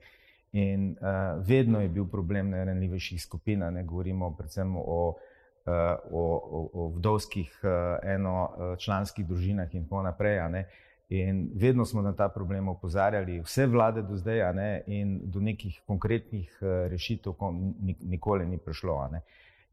In 0.53 0.91
uh, 1.01 1.41
vedno 1.41 1.81
je 1.81 1.89
bil 1.89 2.05
problem 2.05 2.51
na 2.53 2.63
ranljivejših 2.63 3.21
skupinah, 3.21 3.71
ne 3.73 3.81
govorimo 3.83 4.35
predvsem 4.37 4.75
o, 4.77 5.15
uh, 5.65 5.73
o, 6.11 6.21
o, 6.21 6.69
o 6.73 6.87
vdovskih 6.93 7.49
uh, 7.63 7.71
enočlanskih 8.05 9.25
družinah 9.25 9.73
in 9.73 9.87
tako 9.87 10.03
naprej. 10.05 10.37
In 11.13 11.49
vedno 11.55 11.85
smo 11.85 12.01
na 12.01 12.13
ta 12.13 12.29
problem 12.29 12.67
opozarjali, 12.67 13.41
vse 13.41 13.67
vlade 13.67 14.01
do 14.01 14.17
zdaj, 14.17 14.39
in 14.87 15.19
do 15.23 15.39
nekih 15.39 15.81
konkretnih 15.85 16.57
uh, 16.61 16.67
rešitev 16.89 17.33
nikoli 18.01 18.45
ni 18.45 18.57
prišlo. 18.57 19.09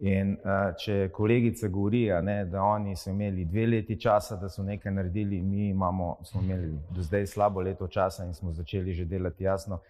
In 0.01 0.35
uh, 0.37 0.75
če 0.77 1.09
kolegica 1.13 1.69
govori, 1.69 2.11
ne, 2.23 2.45
da 2.45 2.63
oni 2.63 2.97
so 2.97 3.11
imeli 3.11 3.45
dve 3.45 3.67
leti 3.67 3.97
časa, 4.01 4.37
da 4.37 4.49
so 4.49 4.63
nekaj 4.63 4.93
naredili, 4.93 5.41
mi 5.41 5.69
imamo, 5.69 6.19
smo 6.25 6.43
imeli 6.43 6.75
do 6.91 7.03
zdaj 7.03 7.27
slabo 7.27 7.61
leto 7.61 7.89
časa 7.89 8.25
in 8.25 8.35
smo 8.35 8.53
začeli 8.53 8.93
že 8.93 9.05
delati 9.05 9.45
jasno. 9.45 9.81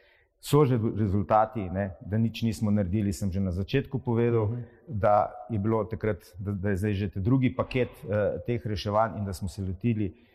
So 0.40 0.64
že 0.64 0.78
rezultati, 0.96 1.66
ne, 1.70 1.90
da 2.00 2.18
nič 2.18 2.42
nismo 2.42 2.70
naredili. 2.70 3.12
Sem 3.12 3.32
že 3.32 3.40
na 3.40 3.50
začetku 3.50 3.98
povedal, 3.98 4.42
uh 4.42 4.50
mhm. 4.50 4.60
-huh. 4.60 4.64
da 4.86 5.46
je 5.50 5.58
bilo 5.58 5.84
takrat, 5.84 6.34
da, 6.38 6.52
da 6.52 6.70
je 6.70 6.76
zdaj 6.76 6.92
že 6.92 7.10
drugi 7.14 7.54
paket 7.54 7.90
uh, 8.04 8.38
teh 8.46 8.66
reševanj 8.66 9.18
in 9.18 9.24
da 9.24 9.32
smo 9.32 9.48
se 9.48 9.62
lotili 9.62 10.14
Eh, 10.14 10.29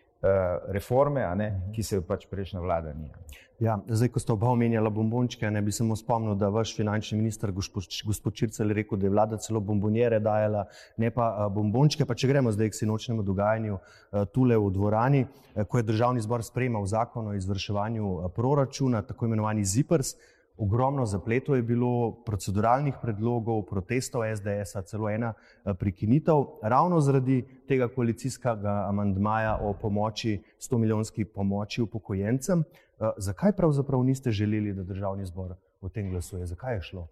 reforme, 0.68 1.22
ne, 1.36 1.50
mhm. 1.52 1.74
ki 1.76 1.84
se 1.84 1.96
je 1.96 2.02
pač 2.02 2.26
prejšnja 2.30 2.60
vlada 2.60 2.94
ni. 2.94 3.12
Ja, 3.60 3.78
zdaj, 3.88 4.10
ko 4.12 4.20
ste 4.20 4.34
oba 4.34 4.50
omenjala 4.52 4.90
bombončke, 4.92 5.48
ne 5.52 5.62
bi 5.64 5.72
samo 5.72 5.96
spomnil, 5.96 6.36
da 6.36 6.50
vaš 6.52 6.74
finančni 6.76 7.16
minister, 7.18 7.54
gospod 7.56 8.34
Čircel, 8.36 8.68
je 8.68 8.76
rekel, 8.82 9.00
da 9.00 9.08
je 9.08 9.12
vlada 9.14 9.38
celo 9.40 9.62
bombonjere 9.64 10.20
dajala, 10.20 10.66
ne 11.00 11.12
pa 11.16 11.30
eh, 11.32 11.54
bombončke. 11.56 12.06
Pa 12.06 12.18
če 12.20 12.28
gremo 12.28 12.52
zdaj 12.52 12.74
k 12.74 12.80
sinočnemu 12.82 13.24
dogajanju 13.24 13.78
eh, 13.78 14.26
tule 14.36 14.60
v 14.60 14.72
dvorani, 14.76 15.24
ko 15.72 15.80
je 15.80 15.88
državni 15.88 16.26
zbor 16.26 16.44
sprejemal 16.44 16.84
zakon 16.86 17.32
o 17.32 17.38
izvrševanju 17.40 18.30
proračuna, 18.36 19.06
tako 19.08 19.30
imenovani 19.30 19.64
ZIPRS, 19.64 20.18
ogromno 20.58 21.06
zapletov 21.06 21.56
je 21.56 21.64
bilo, 21.64 22.12
proceduralnih 22.26 22.96
predlogov, 23.02 23.66
protestov 23.66 24.24
SDS, 24.36 24.78
celo 24.86 25.10
ena 25.10 25.34
eh, 25.34 25.74
prikinitev, 25.74 26.46
ravno 26.64 27.02
zaradi 27.02 27.42
tega 27.68 27.88
koalicijskega 27.88 28.86
amandmaja 28.90 29.58
o 29.62 29.74
pomoči, 29.74 30.42
100 30.60 30.78
milijonski 30.78 31.26
pomoči 31.26 31.82
upokojencem. 31.82 32.60
Eh, 32.60 33.12
zakaj 33.18 33.52
pravzaprav 33.52 34.04
niste 34.04 34.32
želeli, 34.32 34.74
da 34.74 34.84
državni 34.84 35.26
zbor 35.26 35.56
o 35.82 35.90
tem 35.90 36.10
glasuje? 36.10 36.46
Zakaj 36.46 36.76
je 36.76 36.82
šlo? 36.82 37.08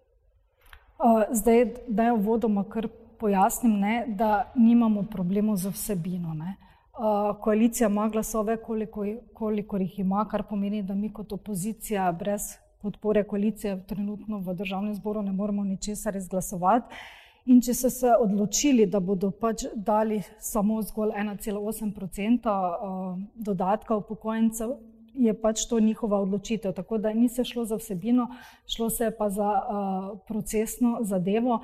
Zdaj, 1.30 1.66
da 1.88 2.02
je 2.02 2.12
vodoma 2.12 2.64
kar 2.64 2.88
pojasnim, 3.18 3.72
ne, 3.80 4.04
da 4.08 4.52
nimamo 4.56 5.02
problemov 5.12 5.56
z 5.56 5.68
vsebino. 5.68 6.34
Ne. 6.34 6.56
Koalicija 7.40 7.88
ima 7.88 8.08
glasove, 8.08 8.56
koliko, 8.56 9.04
koliko 9.34 9.76
jih 9.76 9.98
ima, 9.98 10.26
kar 10.30 10.42
pomeni, 10.48 10.82
da 10.82 10.94
mi 10.94 11.12
kot 11.12 11.32
opozicija 11.32 12.12
brez 12.12 12.63
podpore 12.84 13.24
koalicije 13.24 13.78
trenutno 13.88 14.38
v 14.44 14.54
državnem 14.54 14.94
zboru 14.94 15.22
ne 15.22 15.32
moremo 15.32 15.64
ničesar 15.64 16.16
izglasovati. 16.16 17.04
In 17.44 17.60
če 17.60 17.74
so 17.76 17.90
se 17.92 18.12
odločili, 18.20 18.86
da 18.88 19.00
bodo 19.04 19.28
pač 19.30 19.66
dali 19.74 20.22
samo 20.40 20.78
zgolj 20.82 21.10
1,8% 21.12 22.54
eh, 22.54 23.24
dodatka 23.48 23.98
upokojencev, 24.00 24.76
je 25.14 25.34
pač 25.40 25.66
to 25.70 25.80
njihova 25.80 26.20
odločitev. 26.24 26.72
Tako 26.72 26.98
da 26.98 27.12
ni 27.12 27.28
se 27.28 27.44
šlo 27.44 27.64
za 27.64 27.76
vsebino, 27.76 28.28
šlo 28.66 28.88
se 28.90 29.04
je 29.04 29.16
pa 29.16 29.28
za 29.30 29.50
uh, 29.50 30.18
procesno 30.26 30.98
zadevo. 31.02 31.60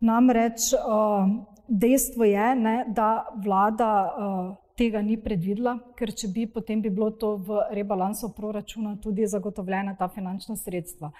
Namreč 0.00 0.70
uh, 0.74 1.26
dejstvo 1.68 2.24
je, 2.24 2.54
ne, 2.56 2.76
da 2.88 3.26
vlada 3.44 3.90
tega 4.76 5.02
ni 5.02 5.16
predvidela, 5.20 5.76
ker 5.98 6.12
če 6.12 6.28
bi, 6.32 6.46
potem 6.46 6.80
bi 6.82 6.90
bilo 6.90 7.10
to 7.10 7.36
v 7.36 7.62
rebalansu 7.76 8.32
proračuna 8.36 8.96
tudi 9.02 9.26
zagotovljena 9.26 9.96
ta 9.98 10.08
finančna 10.08 10.56
sredstva. 10.56 11.12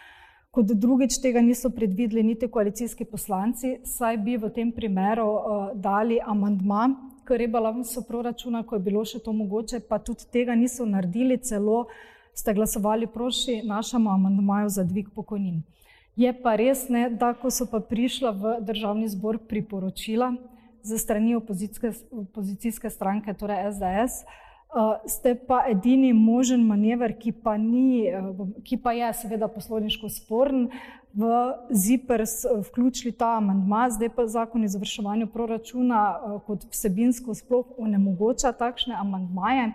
Kot 0.53 0.69
drugič, 0.77 1.17
tega 1.25 1.41
niso 1.41 1.71
predvideli 1.73 2.23
niti 2.23 2.49
koalicijski 2.49 3.07
poslanci, 3.09 3.79
saj 3.89 4.19
bi 4.21 4.37
v 4.37 4.51
tem 4.53 4.73
primeru 4.73 5.25
uh, 5.25 5.61
dali 5.73 6.19
amandma 6.21 6.91
k 7.25 7.39
rebalansu 7.41 8.03
proračuna, 8.09 8.61
ko 8.67 8.77
je 8.77 8.85
bilo 8.85 9.05
še 9.05 9.23
to 9.25 9.33
mogoče, 9.33 9.81
pa 9.89 9.97
tudi 9.99 10.29
tega 10.33 10.55
niso 10.55 10.85
naredili, 10.85 11.39
celo 11.41 11.87
ste 12.37 12.53
glasovali 12.55 13.09
proti 13.09 13.63
našemu 13.65 14.11
amandmaju 14.11 14.69
za 14.69 14.85
dvig 14.85 15.09
pokojnin. 15.15 15.63
Je 16.17 16.33
pa 16.43 16.57
res, 16.61 16.89
ne, 16.93 17.09
da 17.09 17.33
ko 17.33 17.49
so 17.49 17.65
pa 17.65 17.81
prišla 17.81 18.31
v 18.37 18.57
državni 18.61 19.09
zbor 19.09 19.39
priporočila, 19.49 20.35
za 20.83 20.99
strani 20.99 21.35
opozicijske, 21.35 21.93
opozicijske 22.11 22.91
stranke, 22.91 23.35
torej 23.35 23.73
SDS, 23.73 24.23
eh, 24.23 25.09
ste 25.09 25.35
pa 25.35 25.65
edini 25.69 26.13
možen 26.13 26.67
manever, 26.67 27.19
ki 27.19 27.33
pa, 27.33 27.57
ni, 27.57 28.09
uh, 28.09 28.49
ki 28.65 28.77
pa 28.77 28.93
je 28.93 29.13
seveda 29.13 29.49
poslovniško 29.49 30.09
sporen, 30.09 30.69
v 31.15 31.53
ZIPRS 31.71 32.45
vključili 32.69 33.13
ta 33.13 33.37
amandma, 33.37 33.91
zdaj 33.91 34.09
pa 34.09 34.27
zakon 34.27 34.63
o 34.63 34.65
izvrševanju 34.65 35.27
proračuna 35.27 36.21
kot 36.47 36.65
vsebinsko 36.71 37.35
sploh 37.35 37.67
onemogoča 37.79 38.53
takšne 38.53 38.95
amandmaje. 38.99 39.73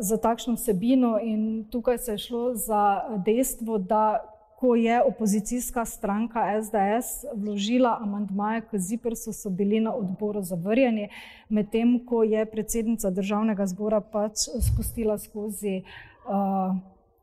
Za 0.00 0.16
takšno 0.18 0.56
vsebino, 0.56 1.18
in 1.22 1.64
tukaj 1.70 1.98
se 1.98 2.12
je 2.12 2.18
šlo 2.18 2.54
za 2.54 3.02
dejstvo, 3.24 3.78
da 3.78 4.35
ko 4.56 4.74
je 4.74 5.02
opozicijska 5.02 5.84
stranka 5.84 6.62
SDS 6.62 7.24
vložila 7.34 7.98
amantmaje 8.00 8.60
k 8.70 8.78
ZIPRS-u, 8.78 9.32
so 9.32 9.50
bili 9.50 9.80
na 9.80 9.94
odboru 9.94 10.42
zavrjeni, 10.42 11.08
medtem 11.48 11.98
ko 12.06 12.22
je 12.22 12.46
predsednica 12.46 13.10
državnega 13.10 13.66
zbora 13.66 14.00
pač 14.00 14.48
spustila 14.72 15.18
skozi 15.18 15.82
uh, 15.82 16.76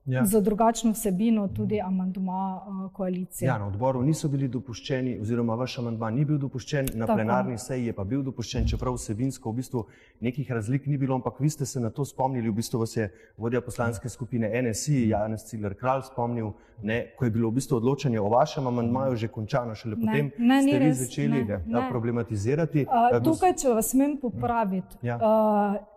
ja. 0.06 0.26
za 0.26 0.42
drugačno 0.42 0.92
vsebino 0.92 1.48
tudi 1.48 1.82
amandma 1.82 2.62
uh, 2.68 2.92
koalicije. 2.94 3.48
Ja, 3.48 3.58
na 3.58 3.68
odboru 3.68 4.02
niso 4.02 4.28
bili 4.28 4.48
dopuščeni, 4.48 5.20
oziroma 5.22 5.56
vaš 5.56 5.78
amandma 5.80 6.10
ni 6.12 6.26
bil 6.26 6.38
dopuščen, 6.38 6.90
na 6.94 7.06
Tako. 7.06 7.18
plenarni 7.18 7.58
seji 7.58 7.86
je 7.86 7.94
pa 7.94 8.04
bil 8.04 8.24
dopuščen, 8.24 8.68
čeprav 8.68 8.98
vsebinsko 8.98 9.52
v 9.52 9.62
bistvu 9.62 9.86
nekih 10.20 10.52
razlik 10.52 10.88
ni 10.88 10.98
bilo, 10.98 11.16
ampak 11.16 11.40
vi 11.40 11.50
ste 11.50 11.66
se 11.66 11.80
na 11.80 11.90
to 11.90 12.06
spomnili, 12.06 12.50
v 12.50 12.56
bistvu 12.60 12.80
vas 12.80 12.98
je 12.98 13.10
vodja 13.38 13.62
poslanske 13.62 14.10
skupine 14.10 14.50
NSI, 14.62 15.08
Janez 15.10 15.48
Cigler 15.48 15.76
Kralj 15.80 16.04
spomnil, 16.12 16.52
ne, 16.84 17.00
ko 17.18 17.26
je 17.26 17.32
bilo 17.32 17.50
v 17.50 17.60
bistvu 17.62 17.78
odločanje 17.78 18.20
o 18.20 18.28
vašem 18.30 18.68
amandmaju 18.68 19.16
že 19.16 19.28
končano, 19.28 19.76
šele 19.76 19.96
ne, 19.96 20.02
potem 20.06 20.32
ne, 20.38 20.62
ste 20.62 20.80
vi 20.80 20.94
začeli 20.94 21.46
ne, 21.46 21.64
ne. 21.66 21.88
problematizirati. 21.90 22.88
Uh, 22.90 23.18
tukaj, 23.24 23.56
če 23.62 23.76
vas 23.80 23.92
smem 23.96 24.18
popraviti. 24.20 25.00
Ja. 25.02 25.16
Uh, 25.18 25.93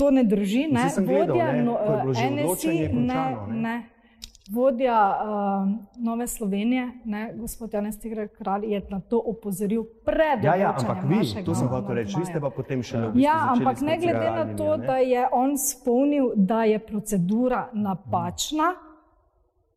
to 0.00 0.10
ne 0.10 0.24
drži. 0.24 0.66
Ne? 0.70 0.88
Vodja, 0.96 1.26
gledal, 1.26 1.36
ne? 1.36 1.62
No, 1.62 1.78
NSI, 2.08 2.88
ne, 2.92 3.36
ne. 3.48 3.76
vodja 4.50 5.18
uh, 5.22 6.04
Nove 6.04 6.26
Slovenije, 6.26 6.90
ne, 7.04 7.32
gospod 7.36 7.74
Janes 7.74 8.00
Tigre 8.00 8.28
Kralj, 8.28 8.72
je 8.72 8.82
na 8.90 9.00
to 9.00 9.20
opozoril 9.26 9.84
pred 10.04 10.44
ja, 10.44 10.56
ja, 10.56 10.74
ampak 10.78 11.04
vi, 11.08 11.44
to 11.44 11.54
sem 11.54 11.68
hotel 11.68 11.94
reči, 11.94 12.16
vi 12.18 12.26
ste 12.26 12.40
pa 12.40 12.50
potem 12.50 12.82
še 12.82 12.98
ne 12.98 13.10
Ja, 13.20 13.36
ampak 13.52 13.84
ne 13.84 13.98
glede 14.00 14.30
na 14.30 14.44
to, 14.56 14.76
ne? 14.76 14.86
da 14.86 14.96
je 14.96 15.26
on 15.32 15.58
spomnil, 15.58 16.32
da 16.36 16.64
je 16.64 16.78
procedura 16.78 17.68
napačna. 17.72 18.72
Hmm 18.74 18.89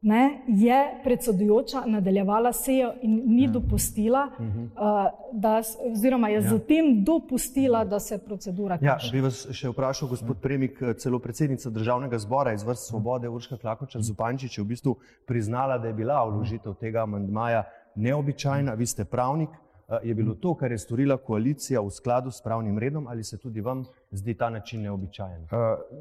ne, 0.04 0.42
je 0.48 1.00
predsedujoča 1.04 1.84
nadaljevala 1.86 2.54
sejo 2.54 2.94
in 3.02 3.22
ni 3.26 3.44
ja. 3.44 3.52
dopustila, 3.52 4.28
uh 4.40 4.46
-huh. 4.46 4.64
uh, 4.64 5.40
da, 5.40 5.62
oziroma 5.92 6.30
je 6.30 6.36
ja. 6.36 6.42
zatem 6.42 7.04
dopustila, 7.04 7.86
da 7.86 8.00
se 8.00 8.18
procedura 8.26 8.78
kaže. 8.78 9.08
Ja, 9.08 9.12
bi 9.12 9.22
vas 9.22 9.48
še 9.52 9.70
vprašal, 9.70 10.10
gospod 10.10 10.38
Premik, 10.42 10.82
celo 10.98 11.20
predsednica 11.20 11.70
državnega 11.70 12.18
zbora 12.20 12.54
iz 12.54 12.64
vrst 12.64 12.88
Svobode, 12.88 13.30
Urška 13.30 13.58
Klakoča 13.58 14.00
Zupančič, 14.02 14.58
je 14.58 14.64
v 14.64 14.68
bistvu 14.68 14.96
priznala, 15.26 15.78
da 15.78 15.88
je 15.88 15.94
bila 15.94 16.26
vložitev 16.26 16.74
tega 16.74 17.04
amandmaja 17.04 17.64
neobičajna, 17.96 18.74
vi 18.74 18.86
ste 18.86 19.06
pravnik. 19.06 19.50
Eh, 19.94 20.08
je 20.08 20.14
bilo 20.14 20.36
to, 20.36 20.56
kar 20.56 20.72
je 20.72 20.78
storila 20.78 21.18
koalicija, 21.18 21.82
v 21.82 21.90
skladu 21.90 22.32
s 22.32 22.42
pravnim 22.42 22.80
redom, 22.80 23.08
ali 23.08 23.24
se 23.24 23.38
tudi 23.38 23.62
vam 23.62 23.86
zdi 24.12 24.34
ta 24.34 24.50
način 24.50 24.82
neobičajen? 24.82 25.42
Uh, 25.42 25.50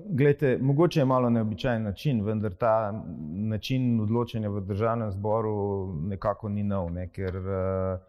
glede, 0.09 0.59
mogoče 0.61 1.01
je 1.01 1.05
malo 1.05 1.31
neobičajen 1.31 1.83
način, 1.83 2.25
vendar 2.25 2.55
ta 2.55 3.05
način 3.33 4.01
odločanja 4.01 4.49
v 4.49 4.61
državnem 4.61 5.11
zboru 5.11 5.87
nekako 6.09 6.49
ni 6.49 6.63
nov. 6.63 6.93
Ne, 6.93 7.09
ker, 7.09 7.37
uh, 7.37 8.01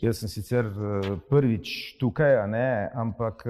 Jaz 0.00 0.22
sem 0.22 0.28
sicer 0.32 0.64
prvič 1.28 1.98
tukaj, 2.00 2.46
ne, 2.48 2.88
ampak 2.96 3.42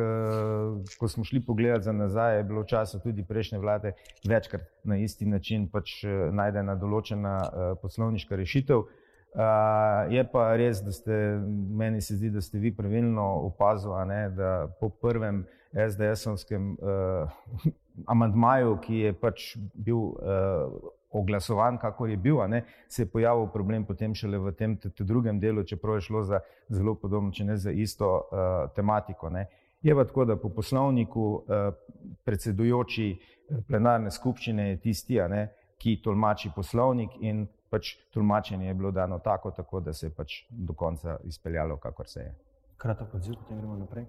ko 0.98 1.08
smo 1.08 1.22
šli 1.24 1.38
pogledat 1.46 1.84
za 1.86 1.92
nazaj, 1.92 2.36
je 2.36 2.44
bilo 2.44 2.64
v 2.64 2.66
času 2.66 2.98
tudi 2.98 3.22
prejšnje 3.22 3.60
vlade 3.62 3.92
večkrat 4.26 4.64
na 4.82 4.98
isti 4.98 5.26
način 5.26 5.68
pač 5.70 6.00
najdena 6.32 6.74
določena 6.74 7.36
poslovniška 7.78 8.42
rešitev. 8.42 8.82
Uh, 8.82 9.05
je 10.10 10.24
pa 10.32 10.56
res, 10.56 10.80
da 10.84 10.92
ste, 10.92 11.12
meni 11.76 12.00
se 12.00 12.16
zdi, 12.16 12.30
da 12.30 12.40
ste 12.40 12.58
vi 12.58 12.72
pravilno 12.76 13.24
opazovali, 13.50 14.34
da 14.36 14.68
po 14.80 14.88
prvem 14.88 15.44
SDS-ovskem 15.72 16.76
uh, 16.80 17.30
amantmaju, 18.06 18.78
ki 18.80 18.94
je 18.94 19.12
pač 19.12 19.56
bil 19.74 19.96
uh, 19.96 20.14
oglasovan, 21.10 21.78
kako 21.78 22.06
je 22.06 22.16
bil, 22.16 22.40
ne, 22.48 22.64
se 22.88 23.02
je 23.02 23.10
pojavil 23.10 23.48
problem 23.52 23.84
potem 23.84 24.14
šele 24.14 24.38
v 24.38 24.52
tem 24.52 24.78
drugem 24.98 25.40
delu, 25.40 25.64
čeprav 25.64 25.96
je 25.96 26.08
šlo 26.08 26.22
za 26.24 26.40
zelo 26.68 26.94
podobno, 26.94 27.32
če 27.32 27.44
ne 27.44 27.56
za 27.56 27.70
isto 27.70 28.08
uh, 28.16 28.72
tematiko. 28.74 29.30
Ne. 29.30 29.46
Je 29.82 29.94
pa 29.94 30.04
tako, 30.04 30.24
da 30.24 30.36
po 30.36 30.48
poslovniku 30.48 31.26
uh, 31.34 31.74
predsedujoči 32.24 33.10
plenarne 33.68 34.10
skupščine 34.10 34.70
je 34.70 34.80
tisti, 34.80 35.20
ne, 35.28 35.48
ki 35.78 36.00
tolmači 36.02 36.50
poslovnik 36.54 37.20
in 37.20 37.46
pač 37.76 37.94
tolmačenje 38.14 38.70
je 38.70 38.74
bilo 38.74 38.90
dano 38.90 39.18
tako, 39.18 39.50
tako 39.50 39.80
da 39.80 39.92
se 39.92 40.06
je 40.06 40.14
pač 40.16 40.42
do 40.50 40.72
konca 40.72 41.18
izpeljalo, 41.24 41.76
kakor 41.76 42.08
se 42.08 42.20
je. 42.20 42.32
Kratek 42.76 43.14
odziv, 43.14 43.36
potem 43.42 43.60
gremo 43.60 43.76
naprej. 43.76 44.06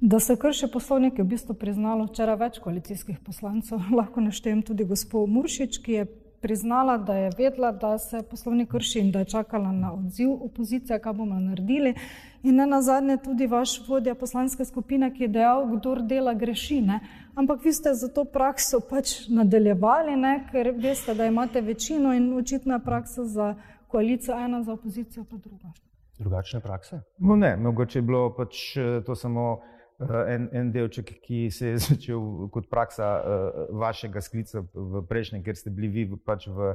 Da 0.00 0.20
se 0.20 0.36
krši 0.36 0.68
poslovnik, 0.72 1.18
je 1.18 1.24
v 1.24 1.32
bistvu 1.32 1.54
priznalo 1.56 2.04
včeraj 2.04 2.36
več 2.36 2.58
koalicijskih 2.60 3.22
poslancev. 3.24 3.80
Lahko 3.98 4.20
naštejem 4.20 4.60
tudi 4.62 4.84
gospod 4.84 5.30
Muršič, 5.32 5.80
ki 5.80 6.00
je 6.00 6.08
priznala, 6.46 6.98
da 6.98 7.14
je 7.14 7.30
vedela, 7.38 7.72
da 7.72 7.98
se 7.98 8.22
poslovnik 8.30 8.70
krši 8.70 9.00
in 9.00 9.10
da 9.12 9.18
je 9.18 9.24
čakala 9.24 9.72
na 9.72 9.92
odziv 9.94 10.30
opozicije, 10.44 10.98
kaj 11.02 11.12
bomo 11.12 11.40
naredili. 11.40 11.94
In 12.42 12.54
ne 12.56 12.66
na 12.66 12.78
zadnje 12.82 13.16
tudi 13.24 13.46
vaš 13.46 13.80
vodja 13.88 14.14
poslanske 14.14 14.64
skupine, 14.64 15.10
ki 15.14 15.24
je 15.24 15.28
dejal, 15.28 15.66
kdo 15.72 15.96
dela 16.06 16.34
greši. 16.34 16.80
Ne? 16.80 17.00
Ampak 17.34 17.64
vi 17.64 17.72
ste 17.72 17.94
za 17.94 18.08
to 18.08 18.24
prakso 18.24 18.80
pač 18.80 19.26
nadaljevali, 19.28 20.14
ne? 20.16 20.36
ker 20.52 20.70
veste, 20.78 21.14
da 21.14 21.26
imate 21.26 21.60
večino 21.60 22.14
in 22.14 22.30
očitna 22.38 22.78
praksa 22.78 23.24
za 23.24 23.54
koalicijo, 23.88 24.38
ena 24.38 24.62
za 24.62 24.72
opozicijo, 24.72 25.24
pa 25.24 25.36
druga. 25.36 25.72
Drugačne 26.18 26.60
prakse? 26.60 27.00
No, 27.18 27.36
ne, 27.36 27.56
mogoče 27.56 27.98
je 27.98 28.02
bilo 28.02 28.28
pač 28.36 28.76
eh, 28.76 29.00
to 29.06 29.14
samo. 29.14 29.56
Eh, 29.96 30.34
en, 30.34 30.48
en 30.52 30.70
delček, 30.72 31.14
ki 31.24 31.46
se 31.50 31.72
je 31.72 31.78
začel 31.88 32.48
kot 32.52 32.68
praksa 32.68 33.08
uh, 33.16 33.60
vašega 33.80 34.20
sklica 34.20 34.60
v 34.74 35.00
prejšnjem, 35.08 35.44
ker 35.44 35.56
ste 35.56 35.72
bili 35.72 35.88
vi 35.88 36.18
pač 36.20 36.50
v, 36.52 36.74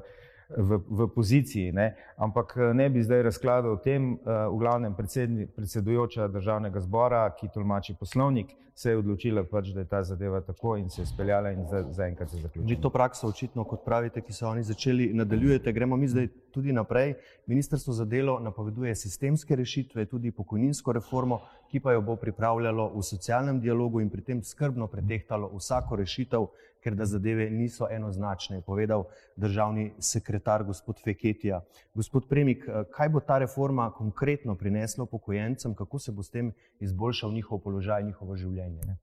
v, 0.58 0.80
v 0.82 1.08
poziciji. 1.14 1.70
Ne? 1.78 1.92
Ampak 2.18 2.56
eh, 2.58 2.72
ne 2.74 2.90
bi 2.90 3.04
zdaj 3.06 3.22
razkladal 3.30 3.78
o 3.78 3.82
tem, 3.84 4.16
uh, 4.16 4.50
v 4.50 4.58
glavnem 4.64 4.98
predsedujoča 4.98 6.32
državnega 6.34 6.82
zbora, 6.82 7.28
ki 7.38 7.52
tolmači 7.54 7.94
poslovnik, 8.00 8.56
se 8.82 8.90
je 8.90 8.98
odločila, 8.98 9.44
pač, 9.46 9.70
da 9.76 9.84
je 9.84 9.90
ta 9.90 10.04
zadeva 10.04 10.42
tako 10.42 10.76
in 10.78 10.90
se 10.90 11.02
je 11.02 11.06
speljala 11.06 11.52
in 11.52 11.66
zaenkrat 11.92 12.30
za 12.30 12.38
se 12.38 12.42
zaključila. 12.42 12.70
Vi 12.70 12.82
to 12.82 12.90
prakso 12.90 13.28
očitno, 13.28 13.64
kot 13.64 13.86
pravite, 13.86 14.22
ki 14.22 14.34
so 14.34 14.48
oni 14.50 14.64
začeli, 14.64 15.12
nadaljujete. 15.14 15.74
Gremo 15.74 15.98
mi 15.98 16.08
zdaj 16.08 16.28
tudi 16.52 16.74
naprej. 16.74 17.14
Ministrstvo 17.48 17.94
za 17.94 18.06
delo 18.06 18.40
napoveduje 18.40 18.96
sistemske 18.96 19.56
rešitve, 19.56 20.06
tudi 20.06 20.32
pokojninsko 20.32 20.94
reformo, 20.98 21.42
ki 21.72 21.80
pa 21.80 21.94
jo 21.94 22.02
bo 22.02 22.16
pripravljalo 22.16 22.90
v 22.96 23.04
socialnem 23.04 23.62
dialogu 23.62 24.02
in 24.02 24.10
pri 24.10 24.22
tem 24.22 24.44
skrbno 24.44 24.88
pretehtalo 24.88 25.52
vsako 25.58 26.02
rešitev, 26.02 26.48
ker 26.82 26.96
da 26.96 27.06
zadeve 27.06 27.50
niso 27.50 27.88
enoznačne, 27.92 28.58
je 28.58 28.66
povedal 28.66 29.06
državni 29.36 29.92
sekretar 30.00 30.64
gospod 30.64 30.98
Feketija. 31.04 31.62
Gospod 31.94 32.28
Premik, 32.30 32.66
kaj 32.92 33.10
bo 33.10 33.20
ta 33.20 33.38
reforma 33.38 33.92
konkretno 33.92 34.56
prinesla 34.56 35.04
upokojencem, 35.04 35.76
kako 35.76 36.00
se 36.00 36.12
bo 36.12 36.24
s 36.24 36.30
tem 36.30 36.54
izboljšal 36.80 37.34
njihov 37.34 37.60
položaj, 37.60 38.04
njihovo 38.04 38.36
življenje? 38.36 38.71
Ne? 38.86 38.98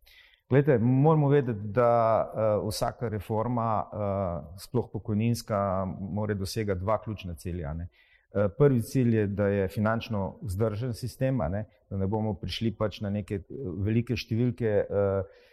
Glede, 0.49 0.79
moramo 0.79 1.29
vedeti, 1.29 1.61
da 1.63 1.91
uh, 2.25 2.69
vsaka 2.69 3.09
reforma, 3.09 3.85
uh, 3.85 4.61
sploh 4.61 4.89
pokojninska, 4.93 5.87
mora 6.01 6.35
dosegati 6.35 6.81
dva 6.81 6.99
ključna 7.03 7.35
cilja. 7.35 7.75
Uh, 7.75 8.47
prvi 8.59 8.83
cilj 8.83 9.17
je, 9.17 9.27
da 9.27 9.49
je 9.49 9.69
finančno 9.69 10.39
vzdržen 10.43 10.95
sistem, 10.95 11.37
ne? 11.51 11.65
da 11.91 11.97
ne 11.97 12.07
bomo 12.07 12.35
prišli 12.35 12.73
pač 12.77 13.01
na 13.01 13.11
neke 13.11 13.43
velike 13.85 14.17
številke 14.17 14.73
uh, 14.89 15.45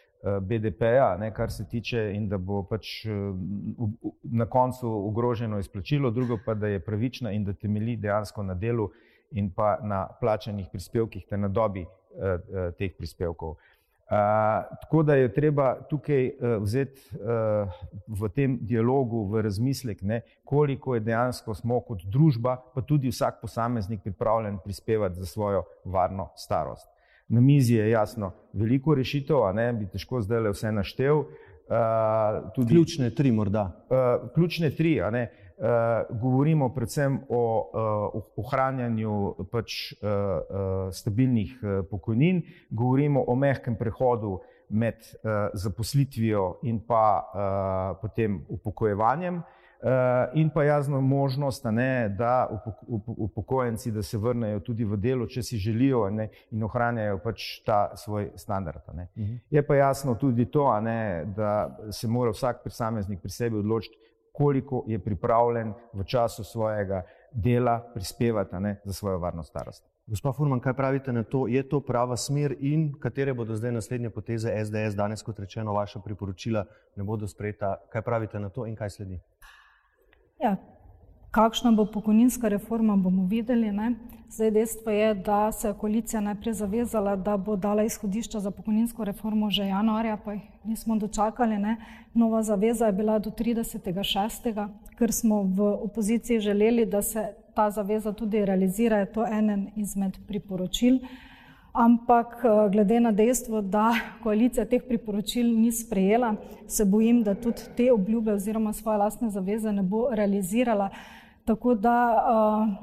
BDP-ja, 0.41 1.32
kar 1.36 1.51
se 1.51 1.67
tiče, 1.69 2.12
in 2.15 2.30
da 2.30 2.38
bo 2.38 2.63
pač 2.65 3.06
na 4.23 4.47
koncu 4.49 4.89
ogroženo 4.89 5.60
izplačilo, 5.60 6.12
drugo 6.12 6.39
pa, 6.45 6.54
da 6.54 6.67
je 6.67 6.80
pravična 6.80 7.32
in 7.32 7.43
da 7.45 7.54
temelji 7.54 7.97
dejansko 8.01 8.43
na 8.43 8.56
delu 8.56 8.89
in 9.32 9.51
pa 9.54 9.78
na 9.84 10.08
plačanih 10.21 10.67
prispevkih, 10.71 11.28
ter 11.30 11.39
na 11.39 11.47
dobi 11.47 11.84
uh, 11.84 11.89
uh, 12.23 12.71
teh 12.80 12.95
prispevkov. 12.97 13.58
Tako 14.82 15.04
da 15.04 15.15
je 15.15 15.34
treba 15.34 15.76
tukaj 15.89 16.28
uh, 16.28 16.63
vzeti 16.63 17.02
uh, 17.15 17.70
v 18.08 18.30
tem 18.30 18.58
dialogu 18.62 19.24
v 19.32 19.41
razmislek, 19.41 20.02
ne, 20.02 20.22
koliko 20.44 20.96
je 20.96 21.02
dejansko 21.02 21.56
smo 21.56 21.80
kot 21.82 22.04
družba, 22.06 22.60
pa 22.76 22.82
tudi 22.82 23.10
vsak 23.10 23.41
posameznik 23.41 24.04
pripravljen 24.04 24.60
prispevati 24.63 25.15
za 25.15 25.26
svojo 25.26 25.63
varno 25.86 26.30
starost. 26.36 26.88
Na 27.28 27.41
mizi 27.41 27.76
je 27.76 27.89
jasno 27.89 28.32
veliko 28.54 28.94
rešitev, 28.96 29.41
a 29.44 29.54
ne 29.54 29.72
bi 29.74 29.89
težko 29.89 30.22
zdaj 30.22 30.39
le 30.39 30.54
vse 30.54 30.72
naštel. 30.72 31.26
Uh, 31.65 32.52
tudi, 32.54 32.76
ključne 32.76 33.10
tri, 33.15 33.32
morda. 33.32 33.72
Uh, 33.89 34.30
ključne 34.36 34.70
tri, 34.70 35.00
a 35.02 35.10
ne. 35.10 35.24
Uh, 35.32 35.44
govorimo 36.22 36.70
predvsem 36.76 37.20
o 37.30 37.44
uh, 37.60 38.22
ohranjanju 38.36 39.48
pač, 39.52 39.94
uh, 39.94 40.89
stabilnih 40.91 41.54
pokojnin, 41.89 42.41
govorimo 42.70 43.24
o 43.28 43.36
mehkem 43.36 43.78
prehodu 43.80 44.39
med 44.70 45.06
zaposlitvijo 45.54 46.58
in 46.63 46.80
pa 46.88 47.98
potem 48.02 48.41
upokojevanjem. 48.50 49.44
Eh, 49.86 50.30
in 50.34 50.50
pa 50.50 50.63
jasno 50.63 51.02
možnost, 51.02 51.63
ne, 51.63 52.10
da 52.10 52.63
upokojenci 53.18 53.91
da 53.91 54.04
se 54.04 54.18
vrnejo 54.18 54.60
tudi 54.60 54.86
v 54.86 54.98
delo, 54.98 55.28
če 55.28 55.44
si 55.44 55.58
želijo 55.58 56.08
ne, 56.10 56.30
in 56.52 56.63
ohranjajo 56.63 57.20
pač 57.22 57.44
ta 57.65 57.91
svoj 57.96 58.32
standard. 58.36 58.82
Uh 58.88 58.96
mhm. 59.15 59.36
Je 59.50 59.62
pa 59.68 59.76
jasno 59.76 60.15
tudi 60.15 60.46
to, 60.46 60.80
ne, 60.82 61.26
da 61.36 61.78
se 61.91 62.08
mora 62.08 62.32
vsak 62.32 62.63
posameznik 62.63 63.22
pri 63.22 63.30
sebi 63.30 63.58
odločiti, 63.58 63.98
koliko 64.38 64.84
je 64.88 65.00
pripravljen 65.00 65.74
v 65.93 66.04
času 66.04 66.43
svojega 66.43 67.02
dela 67.32 67.80
prispevati 67.93 68.56
ne, 68.56 68.82
za 68.84 68.93
svojo 68.93 69.19
varno 69.19 69.43
starost. 69.43 69.84
Gospod 70.08 70.36
Furman, 70.36 70.60
kaj 70.60 70.74
pravite 70.74 71.13
na 71.13 71.24
to? 71.24 71.48
Je 71.48 71.69
to 71.69 71.80
prava 71.82 72.17
smer 72.17 72.56
in 72.60 72.93
katere 73.00 73.34
bodo 73.34 73.56
zdaj 73.56 73.71
naslednje 73.71 74.10
poteze 74.10 74.52
SDS? 74.65 74.95
Danes, 74.95 75.24
kot 75.24 75.39
rečeno, 75.39 75.74
vaša 75.74 76.00
priporočila 76.00 76.65
ne 76.95 77.04
bodo 77.04 77.28
sprejeta. 77.28 77.76
Kaj 77.89 78.02
pravite 78.02 78.39
na 78.39 78.50
to 78.50 78.65
in 78.65 78.76
kaj 78.76 78.89
sledi? 78.89 79.19
Ja, 80.39 80.56
kakšna 81.36 81.71
bo 81.71 81.86
pokojninska 81.86 82.48
reforma, 82.48 82.95
bomo 82.95 83.26
videli. 83.28 83.71
Ne? 83.71 83.93
Zdaj, 84.30 84.52
dejstvo 84.52 84.91
je, 84.91 85.13
da 85.13 85.52
se 85.52 85.67
je 85.67 85.74
koalicija 85.74 86.21
najprej 86.21 86.54
zavezala, 86.54 87.15
da 87.15 87.38
bo 87.38 87.56
dala 87.56 87.84
izhodišča 87.84 88.39
za 88.39 88.52
pokojninsko 88.52 89.04
reformo 89.04 89.50
že 89.52 89.67
januarja, 89.67 90.17
pa 90.17 90.34
jih 90.34 90.43
nismo 90.63 90.95
dočakali. 90.95 91.58
Ne? 91.58 91.76
Nova 92.13 92.43
zaveza 92.43 92.86
je 92.86 92.93
bila 92.93 93.19
do 93.19 93.30
30.6., 93.30 94.67
ker 94.95 95.12
smo 95.12 95.41
v 95.43 95.67
opoziciji 95.89 96.39
želeli, 96.39 96.86
da 96.86 97.02
se 97.02 97.28
ta 97.56 97.69
zaveza 97.71 98.13
tudi 98.13 98.45
realizira. 98.45 98.98
Je 98.98 99.12
to 99.12 99.26
enen 99.28 99.67
izmed 99.76 100.17
priporočil. 100.28 101.00
ampak 101.76 102.39
glede 102.71 103.00
na 103.00 103.12
dejstvo, 103.12 103.62
da 103.62 103.91
koalicija 104.24 104.65
teh 104.65 104.84
priporočil 104.88 105.48
ni 105.60 105.71
sprejela, 105.71 106.36
se 106.67 106.86
bojim, 106.86 107.24
da 107.24 107.36
tudi 107.36 107.62
te 107.78 107.91
obljube 107.91 108.34
oziroma 108.34 108.74
svoje 108.74 108.98
lastne 108.98 109.30
zaveze 109.30 109.71
ne 109.71 109.84
bo 109.84 110.08
realizirala. 110.12 110.89
Tako 111.45 111.75
da 111.75 111.97
uh, 112.17 112.73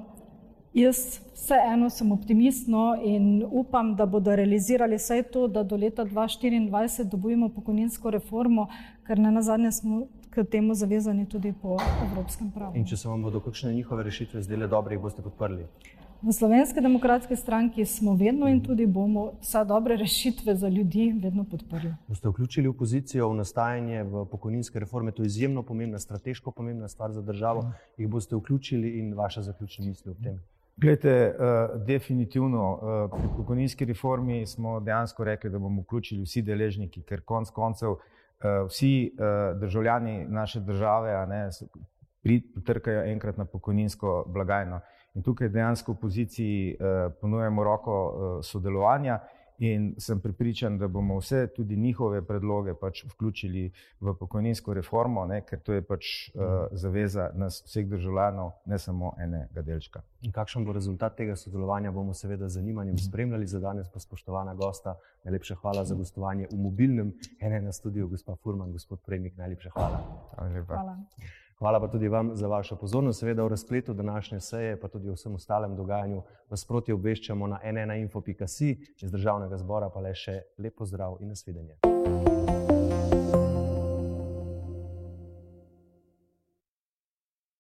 jaz 0.75 0.97
vseeno 1.35 1.91
sem 1.91 2.13
optimistno 2.13 2.95
in 3.03 3.45
upam, 3.51 3.97
da 3.97 4.07
bodo 4.07 4.37
realizirali 4.37 4.97
vse 4.97 5.23
to, 5.23 5.49
da 5.49 5.63
do 5.63 5.77
leta 5.77 6.05
2024 6.05 7.05
dobujemo 7.05 7.49
pokojninsko 7.49 8.11
reformo, 8.11 8.69
ker 9.07 9.19
na 9.19 9.43
zadnje 9.43 9.73
smo 9.73 10.07
k 10.31 10.45
temu 10.45 10.75
zavezani 10.75 11.27
tudi 11.29 11.53
po 11.63 11.77
evropskem 12.11 12.51
pravu. 12.51 12.77
In 12.77 12.87
če 12.87 12.97
se 12.97 13.09
vam 13.09 13.23
bodo 13.23 13.41
kakšne 13.41 13.75
njihove 13.75 14.05
rešitve 14.05 14.43
zdele 14.43 14.69
dobre, 14.69 14.95
jih 14.95 15.03
boste 15.03 15.23
podprli? 15.23 15.67
V 16.23 16.33
Slovenski 16.33 16.81
demokratski 16.81 17.37
stranki 17.37 17.85
smo 17.85 18.15
vedno 18.15 18.49
in 18.49 18.61
tudi 18.63 18.87
bomo 18.87 19.33
vse 19.41 19.65
dobre 19.65 19.97
rešitve 19.97 20.55
za 20.55 20.69
ljudi 20.69 21.15
vedno 21.23 21.45
podprli. 21.45 21.95
Boste 22.09 22.29
vključili 22.29 22.69
opozicijo 22.69 23.29
v 23.29 23.35
nastajanje 23.37 24.03
v 24.03 24.25
pokojninske 24.31 24.79
reforme, 24.79 25.13
to 25.13 25.23
je 25.23 25.27
izjemno 25.27 25.63
pomembna, 25.63 25.99
strateško 25.99 26.51
pomembna 26.51 26.89
stvar 26.89 27.13
za 27.13 27.23
državo. 27.23 27.73
Jih 27.97 28.09
boste 28.09 28.37
vključili 28.37 28.99
in 28.99 29.15
vaše 29.15 29.43
zaključne 29.43 29.87
misli 29.87 30.11
o 30.11 30.15
tem? 30.15 30.39
Glede, 30.77 31.35
uh, 31.35 31.85
definitivno 31.87 32.73
uh, 32.73 33.19
pri 33.19 33.29
pokojninski 33.37 33.85
reformi 33.85 34.47
smo 34.47 34.81
dejansko 34.81 35.25
rekli, 35.25 35.51
da 35.51 35.59
bomo 35.59 35.83
vključili 35.83 36.23
vsi 36.23 36.43
deležniki, 36.43 37.03
ker 37.03 37.21
konc 37.25 37.51
koncev 37.51 37.91
uh, 37.91 37.99
vsi 38.69 39.11
uh, 39.11 39.61
državljani 39.61 40.25
naše 40.29 40.61
države 40.61 41.27
ne, 41.27 41.49
pritrkajo 42.23 43.03
enkrat 43.03 43.37
na 43.37 43.45
pokojninsko 43.45 44.25
blagajno. 44.29 44.81
In 45.15 45.23
tukaj 45.23 45.49
dejansko 45.53 45.93
v 45.93 45.97
opoziciji 45.97 46.73
eh, 46.73 47.09
ponujemo 47.21 47.65
roko 47.65 47.95
eh, 48.03 48.43
sodelovanja 48.43 49.21
in 49.59 49.95
sem 49.99 50.21
pripričan, 50.21 50.79
da 50.79 50.89
bomo 50.89 51.19
vse 51.19 51.47
tudi 51.57 51.77
njihove 51.77 52.23
predloge 52.27 52.75
pač 52.75 53.05
vključili 53.05 53.71
v 54.01 54.15
pokojninsko 54.19 54.75
reformo, 54.75 55.27
ne, 55.27 55.41
ker 55.47 55.61
to 55.61 55.77
je 55.77 55.83
pač 55.83 56.07
eh, 56.29 56.41
zaveza 56.73 57.29
nas 57.35 57.63
vseh 57.67 57.87
državljanov, 57.87 58.51
ne 58.67 58.79
samo 58.79 59.13
enega 59.23 59.63
delčka. 59.63 60.03
In 60.23 60.33
kakšen 60.33 60.65
bo 60.65 60.73
rezultat 60.73 61.15
tega 61.17 61.37
sodelovanja, 61.37 61.93
bomo 61.93 62.15
seveda 62.15 62.49
z 62.49 62.59
zanimanjem 62.59 62.99
spremljali. 62.99 63.47
Za 63.47 63.61
danes 63.61 63.93
pa 63.93 64.01
spoštovana 64.01 64.55
gosta, 64.55 64.97
najlepša 65.25 65.61
hvala 65.61 65.85
za 65.85 65.95
gostovanje 65.95 66.49
v 66.51 66.59
mobilnem, 66.59 67.13
ene 67.41 67.61
na 67.61 67.73
studiu, 67.73 68.09
gospod 68.09 68.41
Furman, 68.41 68.73
gospod 68.73 69.05
Premik, 69.07 69.37
najlepša 69.37 69.77
hvala. 69.77 70.03
Hvala. 70.35 70.67
Hvala. 70.67 70.99
Hvala 71.63 71.81
pa 71.81 71.89
tudi 71.89 72.09
vam 72.09 72.31
za 72.35 72.49
vašo 72.49 72.77
pozornost. 72.77 73.21
Seveda 73.21 73.45
v 73.45 73.49
razpletu 73.49 73.95
današnje 73.95 74.41
seje, 74.41 74.81
pa 74.81 74.89
tudi 74.89 75.09
v 75.09 75.15
vsem 75.15 75.35
ostalem 75.35 75.77
dogajanju, 75.77 76.23
vas 76.51 76.65
proti 76.67 76.93
obveščamo 76.93 77.47
na 77.47 77.61
nnainfo.si 77.63 78.77
iz 79.03 79.13
državnega 79.13 79.63
zbora, 79.63 79.91
pa 79.95 80.03
le 80.03 80.15
še 80.15 80.41
lepo 80.59 80.85
zdrav 80.85 81.21
in 81.21 81.31
nasvidenje. 81.31 81.92